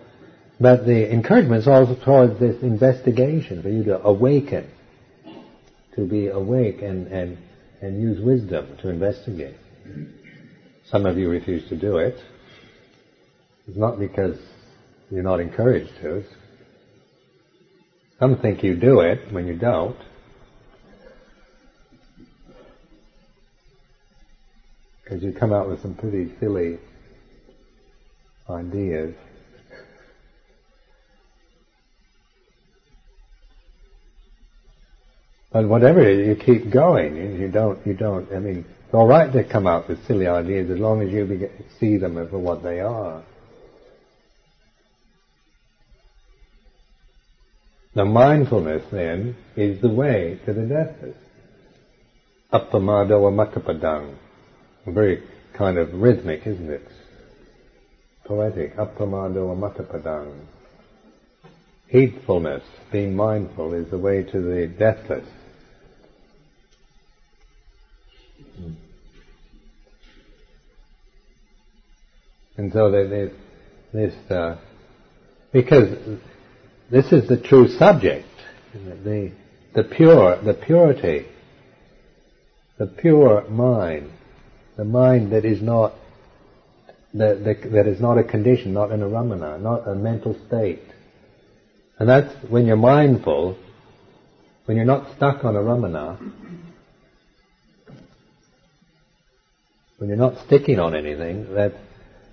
but 0.60 0.86
the 0.86 1.12
encouragement 1.12 1.62
is 1.62 1.68
also 1.68 1.96
towards 1.96 2.40
this 2.40 2.62
investigation 2.62 3.62
for 3.62 3.68
you 3.70 3.84
to 3.86 4.02
awaken, 4.02 4.70
to 5.96 6.08
be 6.08 6.28
awake 6.28 6.82
and, 6.82 7.08
and 7.08 7.38
and 7.82 8.02
use 8.02 8.22
wisdom 8.22 8.78
to 8.82 8.90
investigate. 8.90 9.56
Some 10.90 11.06
of 11.06 11.18
you 11.18 11.30
refuse 11.30 11.68
to 11.70 11.76
do 11.76 11.98
it. 11.98 12.18
It's 13.68 13.78
not 13.78 14.00
because 14.00 14.38
you're 15.10 15.24
not 15.24 15.40
encouraged 15.40 15.92
to. 16.02 16.24
Some 18.20 18.38
think 18.38 18.64
you 18.64 18.76
do 18.76 19.02
it 19.02 19.32
when 19.32 19.48
you 19.48 19.58
don't. 19.58 19.98
Because 25.06 25.22
you 25.22 25.32
come 25.32 25.54
out 25.54 25.70
with 25.70 25.84
some 25.84 25.94
pretty 25.94 26.34
silly 26.40 26.80
ideas. 28.50 29.14
But 35.54 35.70
whatever 35.70 36.12
you 36.12 36.36
keep 36.36 36.72
going. 36.72 37.40
You 37.40 37.50
don't, 37.50 37.86
you 37.86 37.94
don't, 37.94 38.30
I 38.34 38.40
mean, 38.40 38.66
it's 38.86 38.94
alright 38.94 39.32
to 39.34 39.44
come 39.44 39.68
up 39.68 39.88
with 39.88 40.06
silly 40.08 40.28
ideas 40.28 40.72
as 40.72 40.80
long 40.80 41.04
as 41.04 41.14
you 41.14 41.50
see 41.80 41.98
them 41.98 42.16
for 42.28 42.40
what 42.40 42.64
they 42.64 42.80
are. 42.80 43.24
The 47.94 48.06
mindfulness 48.06 48.84
then 48.92 49.38
is 49.56 49.82
the 49.82 49.90
way 49.90 50.40
to 50.46 50.54
the 50.54 50.64
deathless. 50.64 51.16
Appamado 52.52 53.22
amakkapadang. 53.22 54.25
Very 54.86 55.24
kind 55.54 55.78
of 55.78 55.94
rhythmic, 55.94 56.46
isn't 56.46 56.70
it? 56.70 56.88
Poetic. 58.26 58.76
Appamado 58.76 59.56
amakkapadang. 59.56 60.46
Heedfulness, 61.92 62.64
being 62.92 63.16
mindful, 63.16 63.74
is 63.74 63.90
the 63.90 63.98
way 63.98 64.24
to 64.24 64.42
the 64.42 64.68
deathless. 64.68 65.28
And 72.58 72.72
so 72.72 72.90
there's 72.90 73.32
this, 73.92 74.32
uh, 74.32 74.58
because 75.52 76.20
this 76.90 77.12
is 77.12 77.28
the 77.28 77.38
true 77.38 77.68
subject, 77.68 78.28
the, 78.74 79.32
the 79.74 79.84
pure, 79.84 80.42
the 80.42 80.54
purity, 80.54 81.26
the 82.78 82.88
pure 82.88 83.48
mind, 83.50 84.12
the 84.78 84.86
mind 84.86 85.32
that 85.32 85.46
is 85.46 85.62
not, 85.62 85.94
that, 87.14 87.44
that, 87.44 87.72
that 87.72 87.88
is 87.88 88.02
not 88.02 88.18
a 88.18 88.24
condition, 88.24 88.74
not 88.74 88.92
an 88.92 89.02
aramana, 89.02 89.62
not 89.62 89.88
a 89.88 89.96
mental 89.96 90.36
state. 90.48 90.84
And 91.98 92.10
that's 92.10 92.34
when 92.50 92.66
you're 92.66 92.76
mindful, 92.76 93.58
when 94.66 94.78
you're 94.78 94.86
not 94.86 95.16
stuck 95.16 95.46
on 95.46 95.54
aramana, 95.56 96.18
when 99.98 100.10
you're 100.10 100.18
not 100.18 100.46
sticking 100.46 100.80
on 100.80 100.96
anything, 100.96 101.54
that 101.54 101.74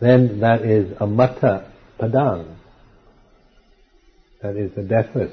then 0.01 0.41
that 0.41 0.63
is 0.63 0.93
a 0.99 1.07
mata 1.07 1.71
padang. 1.99 2.57
That 4.43 4.57
is 4.57 4.75
the 4.75 4.83
deathless. 4.83 5.33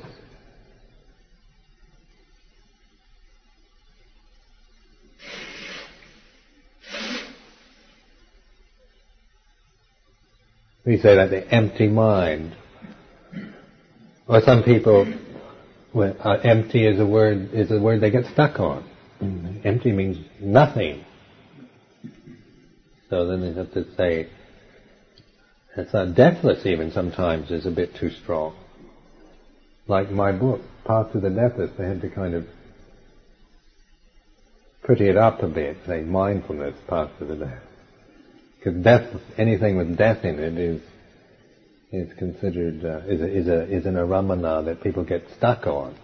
We 10.86 10.98
say 10.98 11.16
that 11.16 11.30
the 11.30 11.48
empty 11.54 11.88
mind. 11.88 12.56
Or 14.28 14.42
some 14.42 14.64
people, 14.64 15.12
well, 15.94 16.16
uh, 16.20 16.38
empty 16.44 16.86
is 16.86 17.00
a 17.00 17.06
word 17.06 17.54
is 17.54 17.72
a 17.72 17.80
word 17.80 18.02
they 18.02 18.12
get 18.12 18.26
stuck 18.34 18.60
on. 18.60 18.88
Mm-hmm. 19.22 19.68
Empty 19.68 19.92
means 19.92 20.18
nothing. 20.40 21.04
So 23.10 23.26
then 23.28 23.42
they 23.42 23.54
have 23.54 23.74
to 23.74 23.86
say, 23.96 24.30
it's 25.76 25.94
not 25.94 26.16
deathless 26.16 26.66
even 26.66 26.92
sometimes 26.92 27.52
is 27.52 27.66
a 27.66 27.72
bit 27.72 27.96
too 27.96 28.12
strong. 28.12 28.56
Like 29.88 30.12
my 30.12 30.32
book, 30.32 30.62
Path 30.86 31.12
to 31.14 31.20
the 31.20 31.30
Deathless, 31.30 31.72
they 31.78 31.86
had 31.86 32.02
to 32.02 32.10
kind 32.10 32.36
of 32.36 32.46
pretty 34.84 35.10
it 35.10 35.18
up 35.18 35.42
a 35.42 35.48
bit, 35.48 35.78
say 35.88 36.02
mindfulness, 36.02 36.76
Path 36.88 37.10
to 37.20 37.26
the 37.26 37.36
Death. 37.36 37.69
Because 38.60 38.84
death, 38.84 39.22
anything 39.38 39.78
with 39.78 39.98
death 39.98 40.24
in 40.24 40.40
it 40.40 40.58
is 40.58 40.82
is 41.92 42.18
considered 42.20 42.86
uh, 42.86 43.00
is 43.08 43.22
a, 43.22 43.28
is 43.28 43.48
a 43.48 43.78
is 43.78 43.86
an 43.86 43.96
aramana 43.96 44.66
that 44.66 44.82
people 44.84 45.04
get 45.04 45.24
stuck 45.38 45.66
on. 45.66 45.98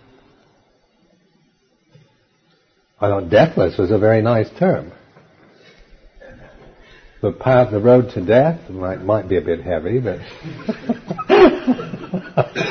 I 3.00 3.10
thought 3.10 3.30
deathless 3.30 3.78
was 3.78 3.92
a 3.92 4.00
very 4.00 4.22
nice 4.22 4.50
term 4.58 4.94
the 7.26 7.32
path, 7.32 7.72
the 7.72 7.80
road 7.80 8.12
to 8.14 8.22
death 8.24 8.70
might 8.70 9.02
might 9.02 9.28
be 9.28 9.38
a 9.38 9.42
bit 9.42 9.62
heavy, 9.62 10.00
but. 10.00 10.20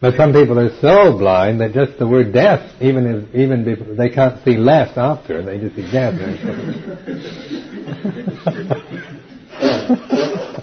but 0.00 0.16
some 0.16 0.32
people 0.32 0.58
are 0.58 0.70
so 0.80 1.18
blind 1.18 1.60
that 1.60 1.74
just 1.74 1.98
the 1.98 2.06
word 2.06 2.32
death, 2.32 2.72
even 2.80 3.06
if, 3.06 3.34
even 3.34 3.68
if 3.68 3.96
they 3.96 4.08
can't 4.08 4.42
see 4.44 4.56
left 4.56 4.96
after, 4.96 5.42
they 5.42 5.58
just 5.58 5.76
see 5.76 5.90
death. 5.90 6.14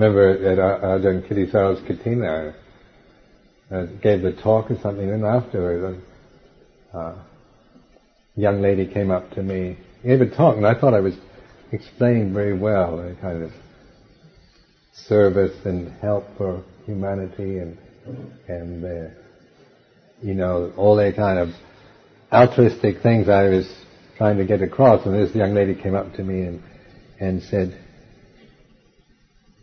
remember 0.00 0.30
at 0.30 0.58
Ajahn 0.58 1.28
Kittisaro's 1.28 1.86
Katina, 1.86 2.54
uh, 3.70 3.84
gave 4.02 4.22
the 4.22 4.32
talk 4.32 4.70
or 4.70 4.78
something, 4.80 5.10
and 5.10 5.24
afterwards, 5.24 6.02
uh, 6.94 7.14
young 8.40 8.60
lady 8.60 8.86
came 8.86 9.10
up 9.10 9.30
to 9.32 9.42
me, 9.42 9.76
gave 10.02 10.20
a 10.20 10.28
talk, 10.28 10.56
and 10.56 10.66
I 10.66 10.78
thought 10.78 10.94
I 10.94 11.00
was 11.00 11.14
explaining 11.72 12.32
very 12.32 12.56
well 12.58 12.98
a 12.98 13.14
kind 13.16 13.42
of 13.42 13.52
service 14.92 15.56
and 15.64 15.92
help 16.00 16.24
for 16.36 16.64
humanity 16.84 17.58
and 17.58 17.78
and 18.48 18.84
uh, 18.84 19.10
you 20.20 20.34
know 20.34 20.72
all 20.76 20.96
the 20.96 21.12
kind 21.12 21.38
of 21.38 21.48
altruistic 22.32 23.02
things 23.02 23.28
I 23.28 23.48
was 23.48 23.72
trying 24.16 24.38
to 24.38 24.44
get 24.44 24.62
across. 24.62 25.06
And 25.06 25.14
this 25.14 25.34
young 25.34 25.54
lady 25.54 25.74
came 25.74 25.94
up 25.94 26.14
to 26.14 26.24
me 26.24 26.42
and 26.42 26.62
and 27.20 27.42
said, 27.42 27.78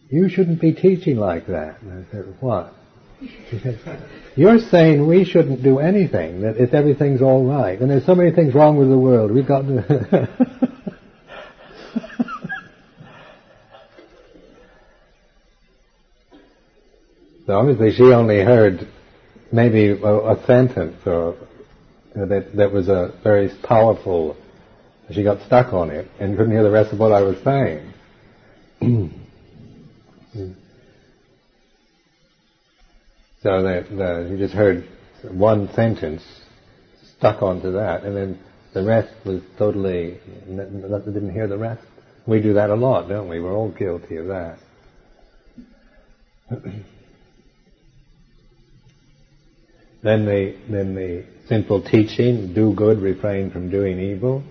you 0.10 0.30
shouldn't 0.30 0.62
be 0.62 0.74
teaching 0.74 1.18
like 1.18 1.48
that. 1.48 1.82
And 1.82 2.06
I 2.06 2.12
said, 2.12 2.38
what? 2.40 2.74
You're 4.36 4.60
saying 4.60 5.08
we 5.08 5.24
shouldn't 5.26 5.64
do 5.64 5.80
anything, 5.80 6.42
that 6.42 6.58
if 6.58 6.74
everything's 6.74 7.22
all 7.22 7.46
right. 7.46 7.80
And 7.80 7.90
there's 7.90 8.06
so 8.06 8.16
many 8.16 8.32
things 8.32 8.54
wrong 8.54 8.78
with 8.78 8.90
the 8.90 8.98
world, 8.98 9.32
we've 9.32 9.48
got 9.48 9.62
to... 9.62 10.30
so 17.48 17.54
obviously 17.54 17.94
she 17.94 18.04
only 18.04 18.40
heard 18.40 18.88
maybe 19.52 19.90
a, 19.90 19.96
a 19.96 20.44
sentence 20.46 20.98
or 21.06 21.36
uh, 22.16 22.26
that, 22.26 22.56
that 22.56 22.72
was 22.72 22.90
a 22.90 23.14
very 23.24 23.50
powerful, 23.64 24.36
she 25.12 25.24
got 25.24 25.44
stuck 25.46 25.74
on 25.74 25.90
it 25.90 26.08
and 26.20 26.38
couldn't 26.38 26.52
hear 26.52 26.64
the 26.64 26.70
rest 26.72 26.94
of 26.94 27.00
what 27.00 27.12
I 27.12 27.22
was 27.22 27.38
saying. 27.44 27.94
Mm. 30.36 30.54
So 33.48 34.28
you 34.30 34.38
just 34.38 34.54
heard 34.54 34.86
one 35.24 35.72
sentence 35.74 36.22
stuck 37.16 37.42
onto 37.42 37.72
that, 37.72 38.04
and 38.04 38.14
then 38.14 38.40
the 38.74 38.84
rest 38.84 39.08
was 39.26 39.42
totally 39.58 40.20
They 40.50 41.14
didn't 41.14 41.32
hear 41.32 41.48
the 41.48 41.58
rest. 41.58 41.82
We 42.26 42.42
do 42.42 42.56
that 42.56 42.70
a 42.70 42.76
lot, 42.76 43.08
don't 43.08 43.30
we? 43.30 43.40
We're 43.40 43.56
all 43.56 43.70
guilty 43.72 44.18
of 44.18 44.28
that. 44.28 44.58
then 50.04 50.26
the 50.26 50.58
then 50.70 50.94
the 50.94 51.24
simple 51.48 51.82
teaching: 51.82 52.54
do 52.54 52.74
good, 52.74 53.00
refrain 53.00 53.52
from 53.52 53.72
doing 53.72 53.98
evil. 53.98 54.44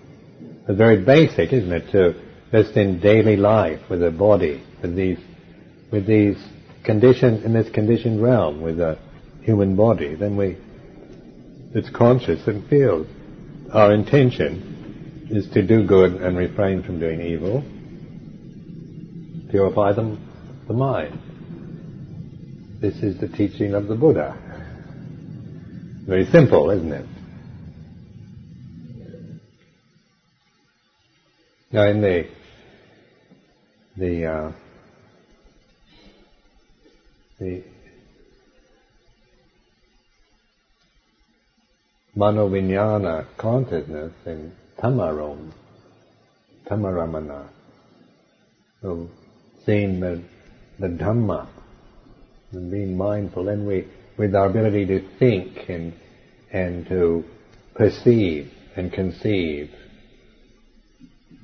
It's 0.67 0.79
very 0.79 1.05
basic, 1.05 1.53
isn't 1.53 1.71
it? 1.71 1.91
To 1.93 2.15
just 2.51 2.75
in 2.79 3.01
daily 3.01 3.37
life 3.37 3.91
with 3.91 4.01
the 4.01 4.11
body, 4.11 4.63
with 4.81 4.97
these 4.97 5.19
with 5.93 6.07
these 6.07 6.39
conditioned 6.87 7.45
in 7.45 7.53
this 7.53 7.69
conditioned 7.71 8.23
realm 8.23 8.63
with 8.63 8.81
a 8.81 8.97
human 9.43 9.77
body, 9.77 10.15
then 10.15 10.37
we 10.37 10.57
it's 11.75 11.91
conscious 11.91 12.47
and 12.47 12.67
feels. 12.69 13.07
Our 13.73 13.93
intention 13.93 15.29
is 15.31 15.51
to 15.51 15.63
do 15.67 15.85
good 15.87 16.13
and 16.13 16.39
refrain 16.39 16.83
from 16.85 17.01
doing 17.01 17.21
evil, 17.21 17.63
purify 19.51 19.93
them, 19.93 20.65
the 20.69 20.73
mind. 20.73 21.21
This 22.81 22.95
is 23.03 23.21
the 23.21 23.29
teaching 23.29 23.75
of 23.75 23.89
the 23.89 23.95
Buddha. 23.97 24.37
Very 26.07 26.25
simple, 26.27 26.71
isn't 26.71 26.93
it? 26.93 27.07
Now 31.73 31.89
in 31.89 32.01
the 32.01 32.29
the 33.97 34.25
uh, 34.27 34.53
the 37.39 37.63
manovinyana 42.17 43.27
consciousness 43.37 44.13
in 44.25 44.53
tamarom, 44.79 45.53
tamaramana, 46.67 47.49
so 48.83 49.09
seeing 49.65 50.01
the, 50.01 50.23
the 50.79 50.89
Dhamma 50.89 51.49
and 52.53 52.71
being 52.71 52.97
mindful, 52.97 53.45
then 53.45 53.67
we, 53.67 53.87
with 54.17 54.35
our 54.35 54.47
ability 54.47 54.87
to 54.87 55.01
think 55.19 55.69
and, 55.69 55.93
and 56.53 56.87
to 56.89 57.25
perceive 57.75 58.53
and 58.77 58.93
conceive, 58.93 59.71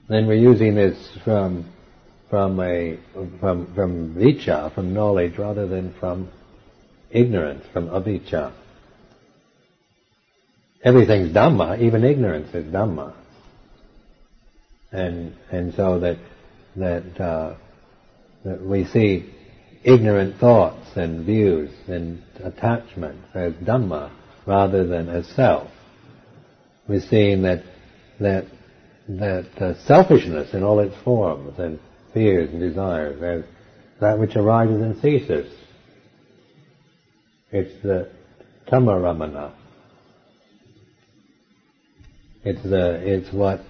then 0.08 0.26
we're 0.26 0.34
using 0.34 0.74
this 0.74 0.96
from, 1.24 1.71
from 2.32 2.58
a, 2.60 2.98
from, 3.40 3.74
from 3.74 4.14
vicha, 4.14 4.74
from 4.74 4.94
knowledge, 4.94 5.36
rather 5.36 5.66
than 5.66 5.92
from 6.00 6.30
ignorance, 7.10 7.62
from 7.74 7.88
avijja. 7.88 8.54
Everything's 10.82 11.30
Dhamma, 11.34 11.78
even 11.82 12.04
ignorance 12.04 12.48
is 12.54 12.64
Dhamma. 12.72 13.12
And, 14.92 15.36
and 15.50 15.74
so 15.74 16.00
that, 16.00 16.16
that, 16.76 17.20
uh, 17.20 17.56
that 18.46 18.62
we 18.62 18.86
see 18.86 19.30
ignorant 19.84 20.38
thoughts 20.38 20.96
and 20.96 21.26
views 21.26 21.70
and 21.86 22.22
attachments 22.42 23.28
as 23.34 23.52
Dhamma 23.56 24.10
rather 24.46 24.86
than 24.86 25.10
as 25.10 25.26
self. 25.36 25.68
We're 26.88 27.02
seeing 27.02 27.42
that, 27.42 27.62
that, 28.20 28.46
that 29.06 29.50
uh, 29.60 29.84
selfishness 29.84 30.54
in 30.54 30.62
all 30.62 30.80
its 30.80 30.96
forms 31.04 31.58
and 31.58 31.78
fears 32.12 32.50
and 32.50 32.60
desires 32.60 33.22
as 33.22 33.44
that 34.00 34.18
which 34.18 34.36
arises 34.36 34.80
and 34.80 35.00
ceases. 35.00 35.52
It's 37.50 37.82
the 37.82 38.10
tamaramana. 38.66 39.52
It's 42.44 42.62
the, 42.62 42.94
it's 43.06 43.32
what, 43.32 43.60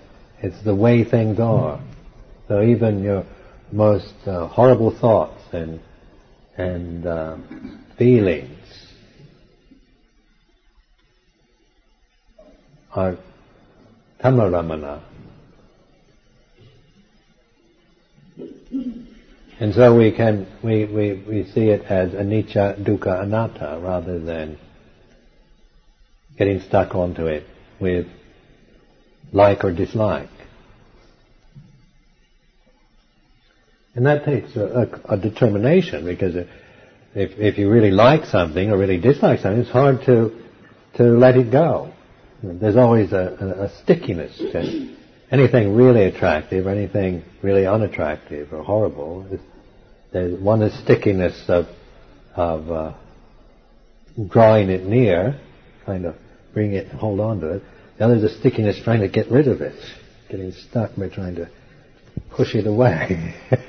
it's 0.40 0.62
the 0.64 0.74
way 0.74 1.05
things 1.05 1.38
are. 1.38 1.81
So 2.48 2.62
even 2.62 3.02
your 3.02 3.26
most 3.70 4.14
uh, 4.26 4.46
horrible 4.46 4.90
thoughts 4.90 5.42
and, 5.52 5.81
and 6.57 7.07
uh, 7.07 7.37
feelings 7.98 8.59
are 12.94 13.18
tamaramana. 14.22 15.02
And 18.72 19.74
so 19.74 19.96
we 19.96 20.11
can, 20.12 20.46
we, 20.62 20.87
we, 20.87 21.12
we 21.26 21.44
see 21.52 21.68
it 21.68 21.82
as 21.82 22.12
anicca, 22.12 22.82
dukkha, 22.82 23.22
anatta 23.22 23.80
rather 23.82 24.18
than 24.18 24.58
getting 26.37 26.61
stuck 26.61 26.94
onto 26.94 27.26
it 27.26 27.46
with 27.80 28.06
like 29.32 29.64
or 29.64 29.72
dislike. 29.72 30.28
And 33.94 34.06
that 34.06 34.24
takes 34.24 34.56
a, 34.56 34.88
a, 35.06 35.14
a 35.14 35.16
determination 35.18 36.04
because 36.04 36.35
if, 36.35 37.38
if 37.38 37.58
you 37.58 37.70
really 37.70 37.90
like 37.90 38.24
something 38.24 38.70
or 38.70 38.78
really 38.78 38.98
dislike 38.98 39.40
something, 39.40 39.61
it's 39.61 39.70
hard 39.70 40.02
to, 40.06 40.42
to 40.94 41.02
let 41.02 41.37
it 41.37 41.50
go. 41.50 41.92
There's 42.42 42.76
always 42.76 43.12
a, 43.12 43.68
a, 43.70 43.82
stickiness 43.82 44.37
to 44.38 44.96
anything 45.32 45.74
really 45.74 46.04
attractive, 46.04 46.66
anything 46.66 47.24
really 47.42 47.66
unattractive 47.66 48.52
or 48.52 48.62
horrible. 48.62 49.26
There's 50.12 50.38
one 50.38 50.60
is 50.62 50.78
stickiness 50.84 51.44
of, 51.48 51.64
of 52.36 52.70
uh, 52.70 52.92
drawing 54.28 54.68
it 54.68 54.84
near, 54.84 55.40
trying 55.86 56.02
to 56.02 56.14
bring 56.52 56.74
it, 56.74 56.88
hold 56.88 57.18
on 57.18 57.40
to 57.40 57.54
it. 57.54 57.62
The 57.98 58.04
other 58.04 58.16
is 58.16 58.24
a 58.24 58.38
stickiness 58.38 58.78
trying 58.84 59.00
to 59.00 59.08
get 59.08 59.30
rid 59.30 59.48
of 59.48 59.62
it, 59.62 59.74
getting 60.28 60.52
stuck 60.52 60.94
by 60.96 61.08
trying 61.08 61.36
to 61.36 61.48
push 62.30 62.54
it 62.54 62.66
away. 62.66 63.34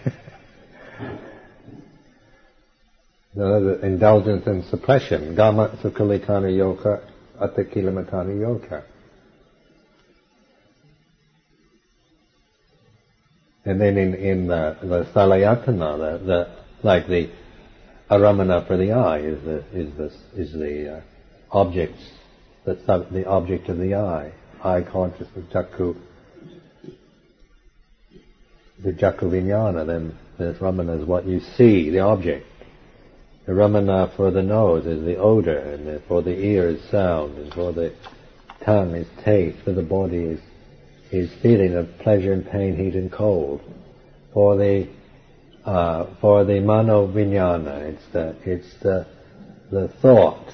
Another 3.35 3.83
indulgence 3.83 4.45
and 4.45 4.63
suppression, 4.65 5.33
gama 5.35 5.79
sukhalikana 5.81 6.55
yoga, 6.55 7.01
atakilamatana 7.41 8.39
yoga. 8.39 8.83
And 13.65 13.79
then 13.79 13.97
in, 13.97 14.13
in 14.15 14.47
the, 14.47 14.77
the 14.81 15.07
salayatana, 15.15 16.19
the, 16.19 16.25
the, 16.25 16.57
like 16.83 17.07
the 17.07 17.29
aramana 18.11 18.67
for 18.67 18.75
the 18.75 18.91
eye 18.91 19.19
is 19.19 19.43
the, 19.43 19.63
is 19.73 19.97
the, 19.97 20.41
is 20.41 20.53
the 20.53 20.97
uh, 20.97 21.01
objects, 21.51 22.03
the, 22.65 23.07
the 23.11 23.25
object 23.25 23.69
of 23.69 23.77
the 23.77 23.95
eye, 23.95 24.33
eye 24.63 24.81
consciousness, 24.81 25.45
jakku, 25.53 25.95
the 28.83 28.91
jakku 28.91 29.23
vijnana, 29.23 29.85
then 29.87 30.17
the 30.37 30.53
ramana 30.59 30.99
is 30.99 31.07
what 31.07 31.25
you 31.25 31.39
see, 31.55 31.89
the 31.89 31.99
object. 31.99 32.45
The 33.45 33.53
ramana 33.53 34.13
for 34.15 34.31
the 34.31 34.41
nose 34.41 34.85
is 34.85 35.05
the 35.05 35.17
odor, 35.17 35.57
and 35.57 36.01
for 36.07 36.21
the 36.21 36.37
ear 36.37 36.69
is 36.69 36.81
sound, 36.89 37.37
and 37.37 37.53
for 37.53 37.71
the 37.71 37.93
tongue 38.65 38.95
is 38.95 39.07
taste, 39.23 39.59
for 39.63 39.71
the 39.71 39.83
body 39.83 40.17
is 40.17 40.39
is 41.13 41.31
feeling 41.41 41.75
of 41.75 41.87
pleasure 41.99 42.33
and 42.33 42.45
pain, 42.49 42.75
heat 42.75 42.95
and 42.95 43.11
cold. 43.11 43.61
For 44.33 44.57
the 44.57 44.89
uh, 45.63 46.15
for 46.19 46.43
the 46.43 46.59
mano 46.59 47.07
vijnana, 47.07 47.93
it's 47.93 48.03
the 48.11 48.35
it's 48.43 48.73
the 48.81 49.07
the 49.71 49.87
thoughts, 50.01 50.53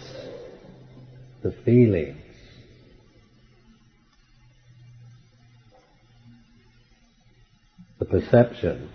the 1.42 1.52
feelings, 1.64 2.22
the 8.00 8.06
perceptions. 8.06 8.92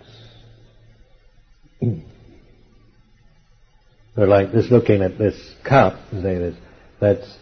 They're 4.15 4.27
like 4.27 4.53
this 4.53 4.71
looking 4.71 5.01
at 5.01 5.17
this 5.17 5.35
cup, 5.63 5.99
say 6.11 6.37
this, 6.37 6.55
that's 7.01 7.37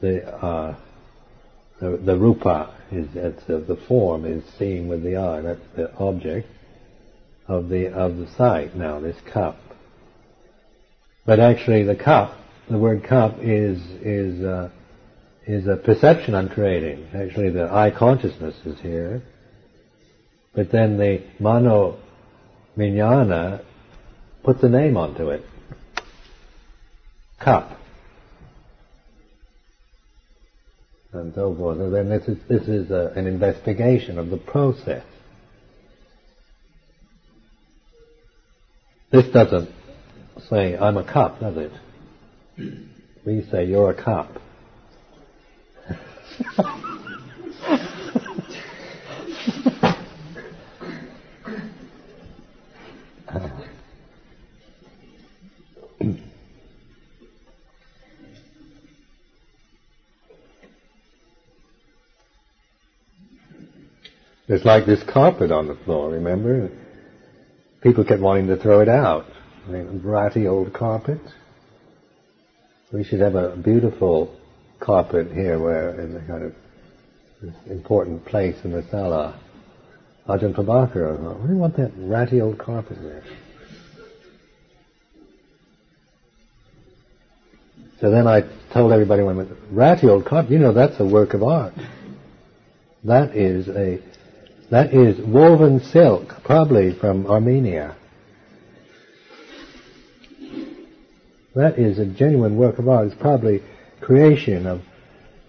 the, 0.00 0.26
uh, 0.26 0.76
the, 1.80 1.96
the 2.04 2.18
rupa 2.18 2.75
is 2.90 3.08
that's 3.14 3.42
uh, 3.48 3.60
the 3.66 3.78
form 3.88 4.24
is 4.24 4.44
seeing 4.58 4.88
with 4.88 5.02
the 5.02 5.16
eye. 5.16 5.40
That's 5.40 5.66
the 5.74 5.94
object 5.96 6.48
of 7.48 7.68
the 7.68 7.92
of 7.92 8.16
the 8.16 8.28
sight. 8.36 8.76
Now 8.76 9.00
this 9.00 9.16
cup, 9.32 9.58
but 11.24 11.40
actually 11.40 11.82
the 11.84 11.96
cup, 11.96 12.38
the 12.70 12.78
word 12.78 13.04
cup 13.04 13.38
is 13.40 13.78
is 14.02 14.44
uh, 14.44 14.70
is 15.46 15.66
a 15.66 15.76
perception 15.76 16.34
I'm 16.34 16.48
creating. 16.48 17.08
Actually, 17.14 17.50
the 17.50 17.72
eye 17.72 17.90
consciousness 17.90 18.56
is 18.64 18.80
here, 18.80 19.22
but 20.54 20.70
then 20.70 20.98
the 20.98 21.22
mano 21.38 21.98
vijnana 22.76 23.64
puts 24.42 24.62
a 24.62 24.68
name 24.68 24.96
onto 24.96 25.30
it. 25.30 25.44
Cup. 27.38 27.75
And 31.16 31.34
so 31.34 31.54
forth. 31.54 31.78
And 31.80 31.92
then 31.92 32.08
this 32.08 32.26
is, 32.28 32.38
this 32.48 32.68
is 32.68 32.90
a, 32.90 33.12
an 33.16 33.26
investigation 33.26 34.18
of 34.18 34.30
the 34.30 34.36
process. 34.36 35.04
This 39.10 39.26
doesn't 39.32 39.70
say, 40.50 40.76
I'm 40.76 40.96
a 40.96 41.04
cup, 41.04 41.40
does 41.40 41.56
it? 41.56 41.72
We 43.24 43.46
say, 43.50 43.64
you're 43.64 43.90
a 43.90 44.02
cup. 44.02 44.40
It's 64.48 64.64
like 64.64 64.86
this 64.86 65.02
carpet 65.02 65.50
on 65.50 65.66
the 65.66 65.74
floor, 65.74 66.10
remember? 66.10 66.70
People 67.82 68.04
kept 68.04 68.20
wanting 68.20 68.46
to 68.48 68.56
throw 68.56 68.80
it 68.80 68.88
out. 68.88 69.26
I 69.66 69.70
mean, 69.70 70.00
ratty 70.04 70.46
old 70.46 70.72
carpet. 70.72 71.20
We 72.92 73.02
should 73.02 73.20
have 73.20 73.34
a 73.34 73.56
beautiful 73.56 74.38
carpet 74.78 75.32
here 75.32 75.58
where 75.58 76.00
in 76.00 76.16
a 76.16 76.26
kind 76.26 76.44
of 76.44 76.54
important 77.68 78.24
place 78.24 78.56
in 78.62 78.70
the 78.70 78.84
sala. 78.90 79.40
Ajahn 80.28 80.54
Pabhakaro 80.54 81.20
thought, 81.20 81.48
we 81.48 81.54
want 81.54 81.76
that 81.76 81.92
ratty 81.96 82.40
old 82.40 82.58
carpet 82.58 82.98
there. 83.00 83.24
So 88.00 88.10
then 88.10 88.26
I 88.26 88.42
told 88.72 88.92
everybody 88.92 89.22
when 89.22 89.56
ratty 89.70 90.08
old 90.08 90.26
carpet, 90.26 90.52
you 90.52 90.58
know 90.58 90.72
that's 90.72 91.00
a 91.00 91.04
work 91.04 91.34
of 91.34 91.42
art. 91.42 91.74
That 93.04 93.36
is 93.36 93.68
a 93.68 94.00
That 94.70 94.92
is 94.92 95.20
woven 95.20 95.80
silk, 95.80 96.42
probably 96.42 96.92
from 96.92 97.26
Armenia. 97.26 97.96
That 101.54 101.78
is 101.78 101.98
a 101.98 102.06
genuine 102.06 102.56
work 102.56 102.78
of 102.78 102.88
art. 102.88 103.06
It's 103.06 103.16
probably 103.20 103.62
creation 104.00 104.66
of, 104.66 104.82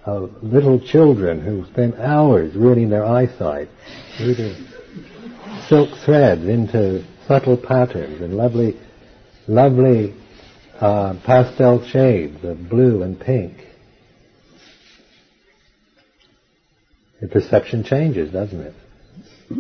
of 0.06 0.44
little 0.44 0.80
children 0.80 1.42
who 1.42 1.66
spent 1.66 1.96
hours 1.96 2.56
ruining 2.56 2.90
their 2.90 3.06
eyesight, 3.06 3.70
reading 4.20 4.56
silk 5.68 5.90
threads 6.06 6.46
into 6.46 7.04
subtle 7.28 7.58
patterns 7.58 8.22
and 8.22 8.38
lovely, 8.38 8.80
lovely 9.48 10.16
uh, 10.80 11.16
pastel 11.26 11.84
shades 11.86 12.44
of 12.44 12.70
blue 12.70 13.02
and 13.02 13.20
pink. 13.20 13.66
The 17.20 17.28
perception 17.28 17.84
changes, 17.84 18.32
doesn't 18.32 18.62
it? 18.62 18.76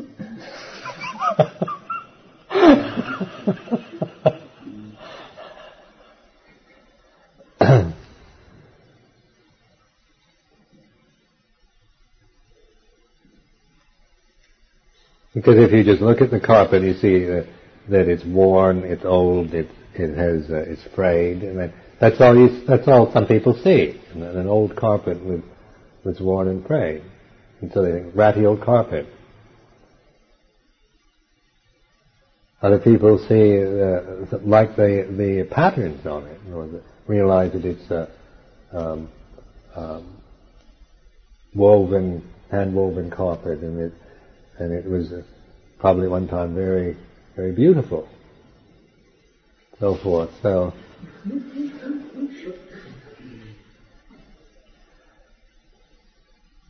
because 15.33 15.57
if 15.57 15.71
you 15.71 15.83
just 15.83 16.01
look 16.01 16.21
at 16.21 16.31
the 16.31 16.39
carpet, 16.39 16.83
you 16.83 16.93
see 16.95 17.19
that, 17.25 17.47
that 17.89 18.09
it's 18.09 18.25
worn, 18.25 18.83
it's 18.83 19.05
old, 19.05 19.53
it 19.53 19.69
it 19.93 20.15
has 20.15 20.49
uh, 20.51 20.57
it's 20.57 20.83
frayed, 20.95 21.43
and 21.43 21.59
that, 21.59 21.73
that's 21.99 22.19
all 22.21 22.35
you, 22.35 22.65
that's 22.67 22.87
all 22.87 23.11
some 23.13 23.25
people 23.25 23.59
see. 23.63 23.99
An 24.13 24.47
old 24.47 24.75
carpet 24.75 25.23
with 25.23 25.43
was 26.03 26.19
worn 26.19 26.49
and 26.49 26.65
frayed, 26.67 27.03
and 27.61 27.71
so 27.73 27.81
they 27.83 27.91
think 27.91 28.15
ratty 28.15 28.45
old 28.45 28.61
carpet. 28.61 29.07
Other 32.61 32.79
people 32.79 33.19
see 33.19 33.59
uh, 33.61 34.37
like 34.43 34.75
the 34.75 35.07
the 35.15 35.47
patterns 35.51 36.05
on 36.07 36.25
it, 36.25 36.39
or 36.51 36.67
the, 36.67 36.81
realize 37.05 37.53
that 37.53 37.65
it's 37.65 37.91
a 37.91 38.09
um, 38.71 39.09
um, 39.75 40.17
woven, 41.53 42.27
hand 42.49 42.75
woven 42.75 43.11
carpet, 43.11 43.59
and 43.59 43.79
it 43.79 43.93
and 44.57 44.73
it 44.73 44.85
was 44.85 45.11
uh, 45.13 45.21
probably 45.77 46.07
one 46.07 46.27
time 46.27 46.55
very 46.55 46.97
very 47.35 47.51
beautiful, 47.51 48.09
so 49.79 49.95
forth. 49.95 50.31
So. 50.41 50.73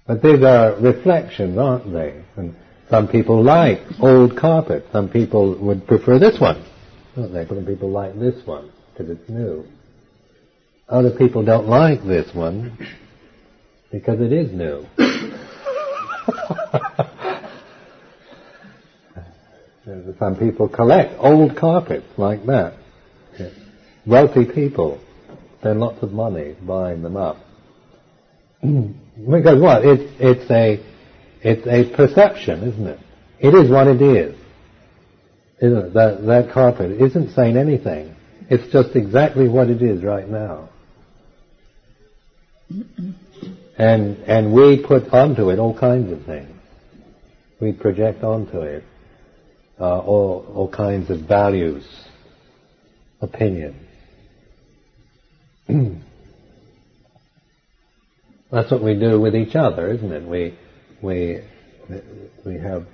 But 0.06 0.21
these 0.21 0.41
are 0.41 0.73
reflections, 0.80 1.58
aren't 1.58 1.91
they? 1.91 2.23
And 2.38 2.56
some 2.89 3.08
people 3.08 3.43
like 3.43 3.80
old 4.00 4.38
carpet. 4.38 4.86
Some 4.91 5.10
people 5.10 5.58
would 5.60 5.88
prefer 5.88 6.19
this 6.19 6.39
one? 6.39 6.63
Some 7.15 7.65
people 7.65 7.89
like 7.89 8.17
this 8.17 8.45
one 8.45 8.71
because 8.93 9.10
it's 9.12 9.30
new. 9.30 9.65
Other 10.88 11.12
people 11.12 11.43
don't 11.43 11.67
like 11.67 12.04
this 12.04 12.34
one 12.34 12.78
because 13.91 14.21
it 14.21 14.32
is 14.32 14.52
new. 14.54 14.86
Some 20.19 20.36
people 20.38 20.67
collect 20.67 21.15
old 21.17 21.56
carpets 21.56 22.08
like 22.17 22.45
that. 22.45 22.73
Wealthy 24.06 24.45
people 24.45 25.00
spend 25.60 25.80
lots 25.80 26.02
of 26.04 26.12
money 26.12 26.56
buying 26.62 27.02
them 27.02 27.17
up. 27.17 27.38
because 28.62 29.62
what? 29.62 29.86
It's, 29.86 30.12
it's 30.19 30.52
a 30.52 30.84
it's 31.41 31.67
a 31.67 31.95
perception, 31.95 32.63
isn't 32.63 32.88
it? 32.88 33.00
It 33.39 33.54
is 33.54 33.69
what 33.69 33.88
it 33.88 34.02
is. 34.02 34.36
Isn't 35.62 35.78
it? 35.78 35.93
That, 35.93 36.26
that 36.26 36.52
carpet 36.54 36.91
isn't 37.02 37.34
saying 37.34 37.58
anything. 37.58 38.15
It's 38.50 38.71
just 38.71 38.95
exactly 38.95 39.47
what 39.47 39.69
it 39.69 39.82
is 39.82 40.04
right 40.04 40.28
now. 40.28 40.69
And, 43.78 44.17
and 44.23 44.54
we 44.54 44.84
put 44.86 45.13
onto 45.13 45.50
it 45.50 45.60
all 45.60 45.78
kinds 45.78 46.12
of 46.12 46.26
things. 46.26 46.50
We 47.60 47.71
project 47.73 48.23
onto 48.23 48.62
it 48.62 48.84
uh, 49.80 50.00
all, 50.00 50.45
all 50.56 50.69
kinds 50.69 51.10
of 51.10 51.21
values, 51.21 51.86
opinions. 53.21 53.76
That's 58.52 58.71
what 58.71 58.82
we 58.84 58.97
do 58.97 59.19
with 59.19 59.36
each 59.36 59.56
other, 59.56 59.91
isn't 59.91 60.12
it? 60.12 60.23
We 60.28 60.58
we 61.01 61.41
we 62.45 62.57
have 62.57 62.86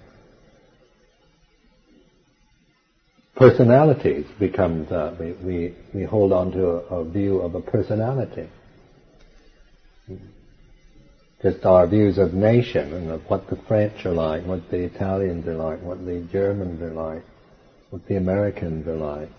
personalities 3.36 4.26
becomes 4.40 4.92
uh, 4.92 5.16
we, 5.20 5.32
we 5.44 5.76
we 5.94 6.04
hold 6.04 6.32
on 6.32 6.52
to 6.52 6.66
a, 6.66 6.78
a, 6.96 7.06
view 7.06 7.40
of 7.40 7.56
a 7.56 7.62
personality 7.62 8.48
just 11.44 11.66
our 11.66 11.86
views 11.86 12.18
of 12.18 12.34
nation 12.34 12.94
and 12.94 13.12
of 13.12 13.22
what 13.30 13.50
the 13.50 13.58
French 13.68 14.06
are 14.06 14.14
like, 14.14 14.46
what 14.46 14.62
the 14.72 14.78
Italians 14.78 15.46
are 15.46 15.56
like, 15.56 15.82
what 15.82 16.04
the 16.06 16.26
Germans 16.32 16.82
are 16.82 16.94
like, 16.94 17.24
what 17.90 18.08
the 18.08 18.16
Americans 18.16 18.88
are 18.88 18.96
like. 18.96 19.30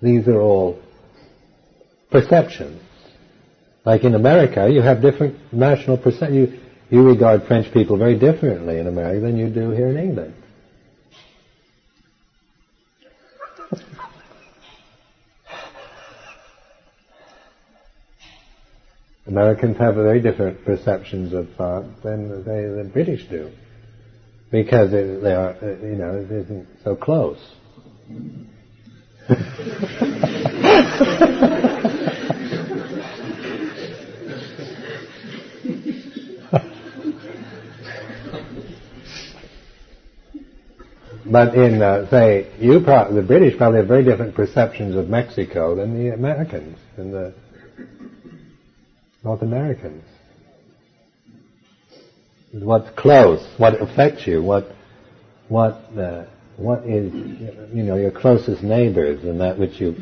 These 0.00 0.26
are 0.26 0.40
all 0.40 0.80
perceptions. 2.10 2.80
Like 3.84 4.04
in 4.04 4.14
America, 4.14 4.68
you 4.70 4.80
have 4.80 5.02
different 5.02 5.52
national 5.52 5.98
perceptions. 5.98 6.50
You, 6.50 6.60
you 6.90 7.02
regard 7.06 7.44
French 7.46 7.72
people 7.72 7.98
very 7.98 8.18
differently 8.18 8.78
in 8.78 8.86
America 8.86 9.20
than 9.20 9.36
you 9.36 9.50
do 9.50 9.70
here 9.70 9.88
in 9.88 9.96
England. 9.98 10.34
Americans 19.26 19.76
have 19.78 19.94
very 19.96 20.20
different 20.20 20.64
perceptions 20.64 21.32
of 21.32 21.48
art 21.58 21.86
than 22.02 22.44
they, 22.44 22.62
the 22.66 22.88
British 22.92 23.26
do, 23.28 23.50
because 24.50 24.92
it, 24.92 25.22
they 25.22 25.32
are, 25.32 25.56
uh, 25.62 25.66
you 25.82 25.96
know, 25.96 26.14
it 26.16 26.30
isn't 26.30 26.68
so 26.84 26.94
close. 26.94 27.38
But 41.34 41.56
in, 41.56 41.82
uh, 41.82 42.08
say, 42.10 42.46
you 42.60 42.78
pro- 42.78 43.12
the 43.12 43.20
British 43.20 43.58
probably 43.58 43.78
have 43.78 43.88
very 43.88 44.04
different 44.04 44.36
perceptions 44.36 44.94
of 44.94 45.08
Mexico 45.08 45.74
than 45.74 45.98
the 45.98 46.14
Americans 46.14 46.78
and 46.96 47.12
the 47.12 47.34
North 49.24 49.42
Americans. 49.42 50.04
What's 52.52 52.88
close? 52.96 53.44
What 53.56 53.82
affects 53.82 54.28
you? 54.28 54.44
What, 54.44 54.68
what, 55.48 55.72
uh, 55.98 56.26
what 56.56 56.86
is, 56.86 57.12
you 57.12 57.82
know, 57.82 57.96
your 57.96 58.12
closest 58.12 58.62
neighbors 58.62 59.24
and 59.24 59.40
that 59.40 59.58
which 59.58 59.80
you 59.80 59.96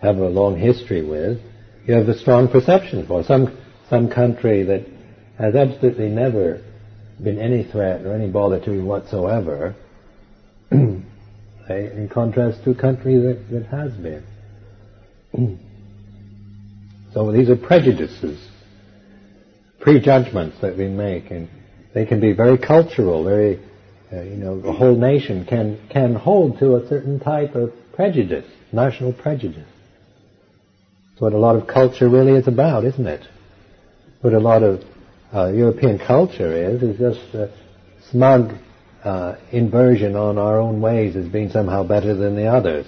have 0.00 0.16
a 0.16 0.28
long 0.28 0.58
history 0.58 1.06
with, 1.06 1.40
you 1.86 1.94
have 1.94 2.08
a 2.08 2.18
strong 2.18 2.48
perception 2.48 3.06
for. 3.06 3.22
Some, 3.22 3.56
some 3.88 4.10
country 4.10 4.64
that 4.64 4.84
has 5.38 5.54
absolutely 5.54 6.08
never 6.08 6.60
been 7.22 7.38
any 7.38 7.62
threat 7.62 8.04
or 8.04 8.14
any 8.14 8.28
bother 8.28 8.58
to 8.64 8.72
you 8.74 8.84
whatsoever, 8.84 9.76
in 10.72 12.08
contrast 12.12 12.64
to 12.64 12.70
a 12.70 12.74
country 12.74 13.18
that, 13.18 13.46
that 13.50 13.66
has 13.66 13.92
been. 13.92 14.24
so 17.14 17.32
these 17.32 17.48
are 17.50 17.56
prejudices, 17.56 18.48
prejudgments 19.80 20.56
that 20.60 20.76
we 20.76 20.88
make, 20.88 21.30
and 21.30 21.48
they 21.94 22.06
can 22.06 22.20
be 22.20 22.32
very 22.32 22.58
cultural, 22.58 23.24
very, 23.24 23.60
uh, 24.12 24.22
you 24.22 24.36
know, 24.36 24.60
the 24.60 24.72
whole 24.72 24.96
nation 24.96 25.44
can, 25.44 25.78
can 25.90 26.14
hold 26.14 26.58
to 26.58 26.76
a 26.76 26.88
certain 26.88 27.20
type 27.20 27.54
of 27.54 27.72
prejudice, 27.94 28.46
national 28.72 29.12
prejudice. 29.12 29.68
That's 31.10 31.20
what 31.20 31.32
a 31.32 31.38
lot 31.38 31.56
of 31.56 31.66
culture 31.66 32.08
really 32.08 32.32
is 32.32 32.48
about, 32.48 32.84
isn't 32.84 33.06
it? 33.06 33.26
What 34.20 34.32
a 34.32 34.40
lot 34.40 34.62
of 34.62 34.82
uh, 35.34 35.48
European 35.52 35.98
culture 35.98 36.52
is, 36.52 36.82
is 36.82 36.98
just 36.98 37.34
a 37.34 37.52
smug 38.10 38.54
uh, 39.04 39.36
inversion 39.50 40.14
on 40.16 40.38
our 40.38 40.60
own 40.60 40.80
ways 40.80 41.16
as 41.16 41.26
being 41.26 41.50
somehow 41.50 41.82
better 41.82 42.14
than 42.14 42.36
the 42.36 42.46
others. 42.46 42.86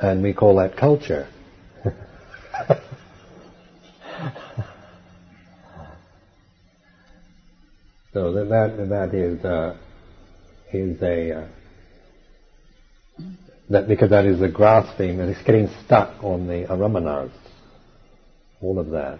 And 0.00 0.22
we 0.22 0.32
call 0.32 0.56
that 0.56 0.76
culture. 0.76 1.28
so 8.12 8.32
that 8.32 8.48
that, 8.48 8.88
that 8.88 9.14
is 9.14 9.44
uh, 9.44 9.76
is 10.72 11.02
a 11.02 11.32
uh, 11.32 11.48
that 13.70 13.88
because 13.88 14.10
that 14.10 14.26
is 14.26 14.38
the 14.38 14.48
grasping 14.48 15.20
and 15.20 15.30
it's 15.30 15.42
getting 15.42 15.68
stuck 15.84 16.22
on 16.22 16.46
the 16.46 16.66
aramanas, 16.68 17.32
all 18.60 18.78
of 18.78 18.90
that. 18.90 19.18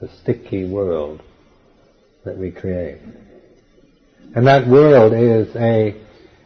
A 0.00 0.08
sticky 0.20 0.68
world 0.68 1.22
that 2.24 2.36
we 2.36 2.50
create. 2.50 3.00
And 4.34 4.46
that 4.46 4.66
world 4.66 5.12
is 5.14 5.54
a 5.56 5.96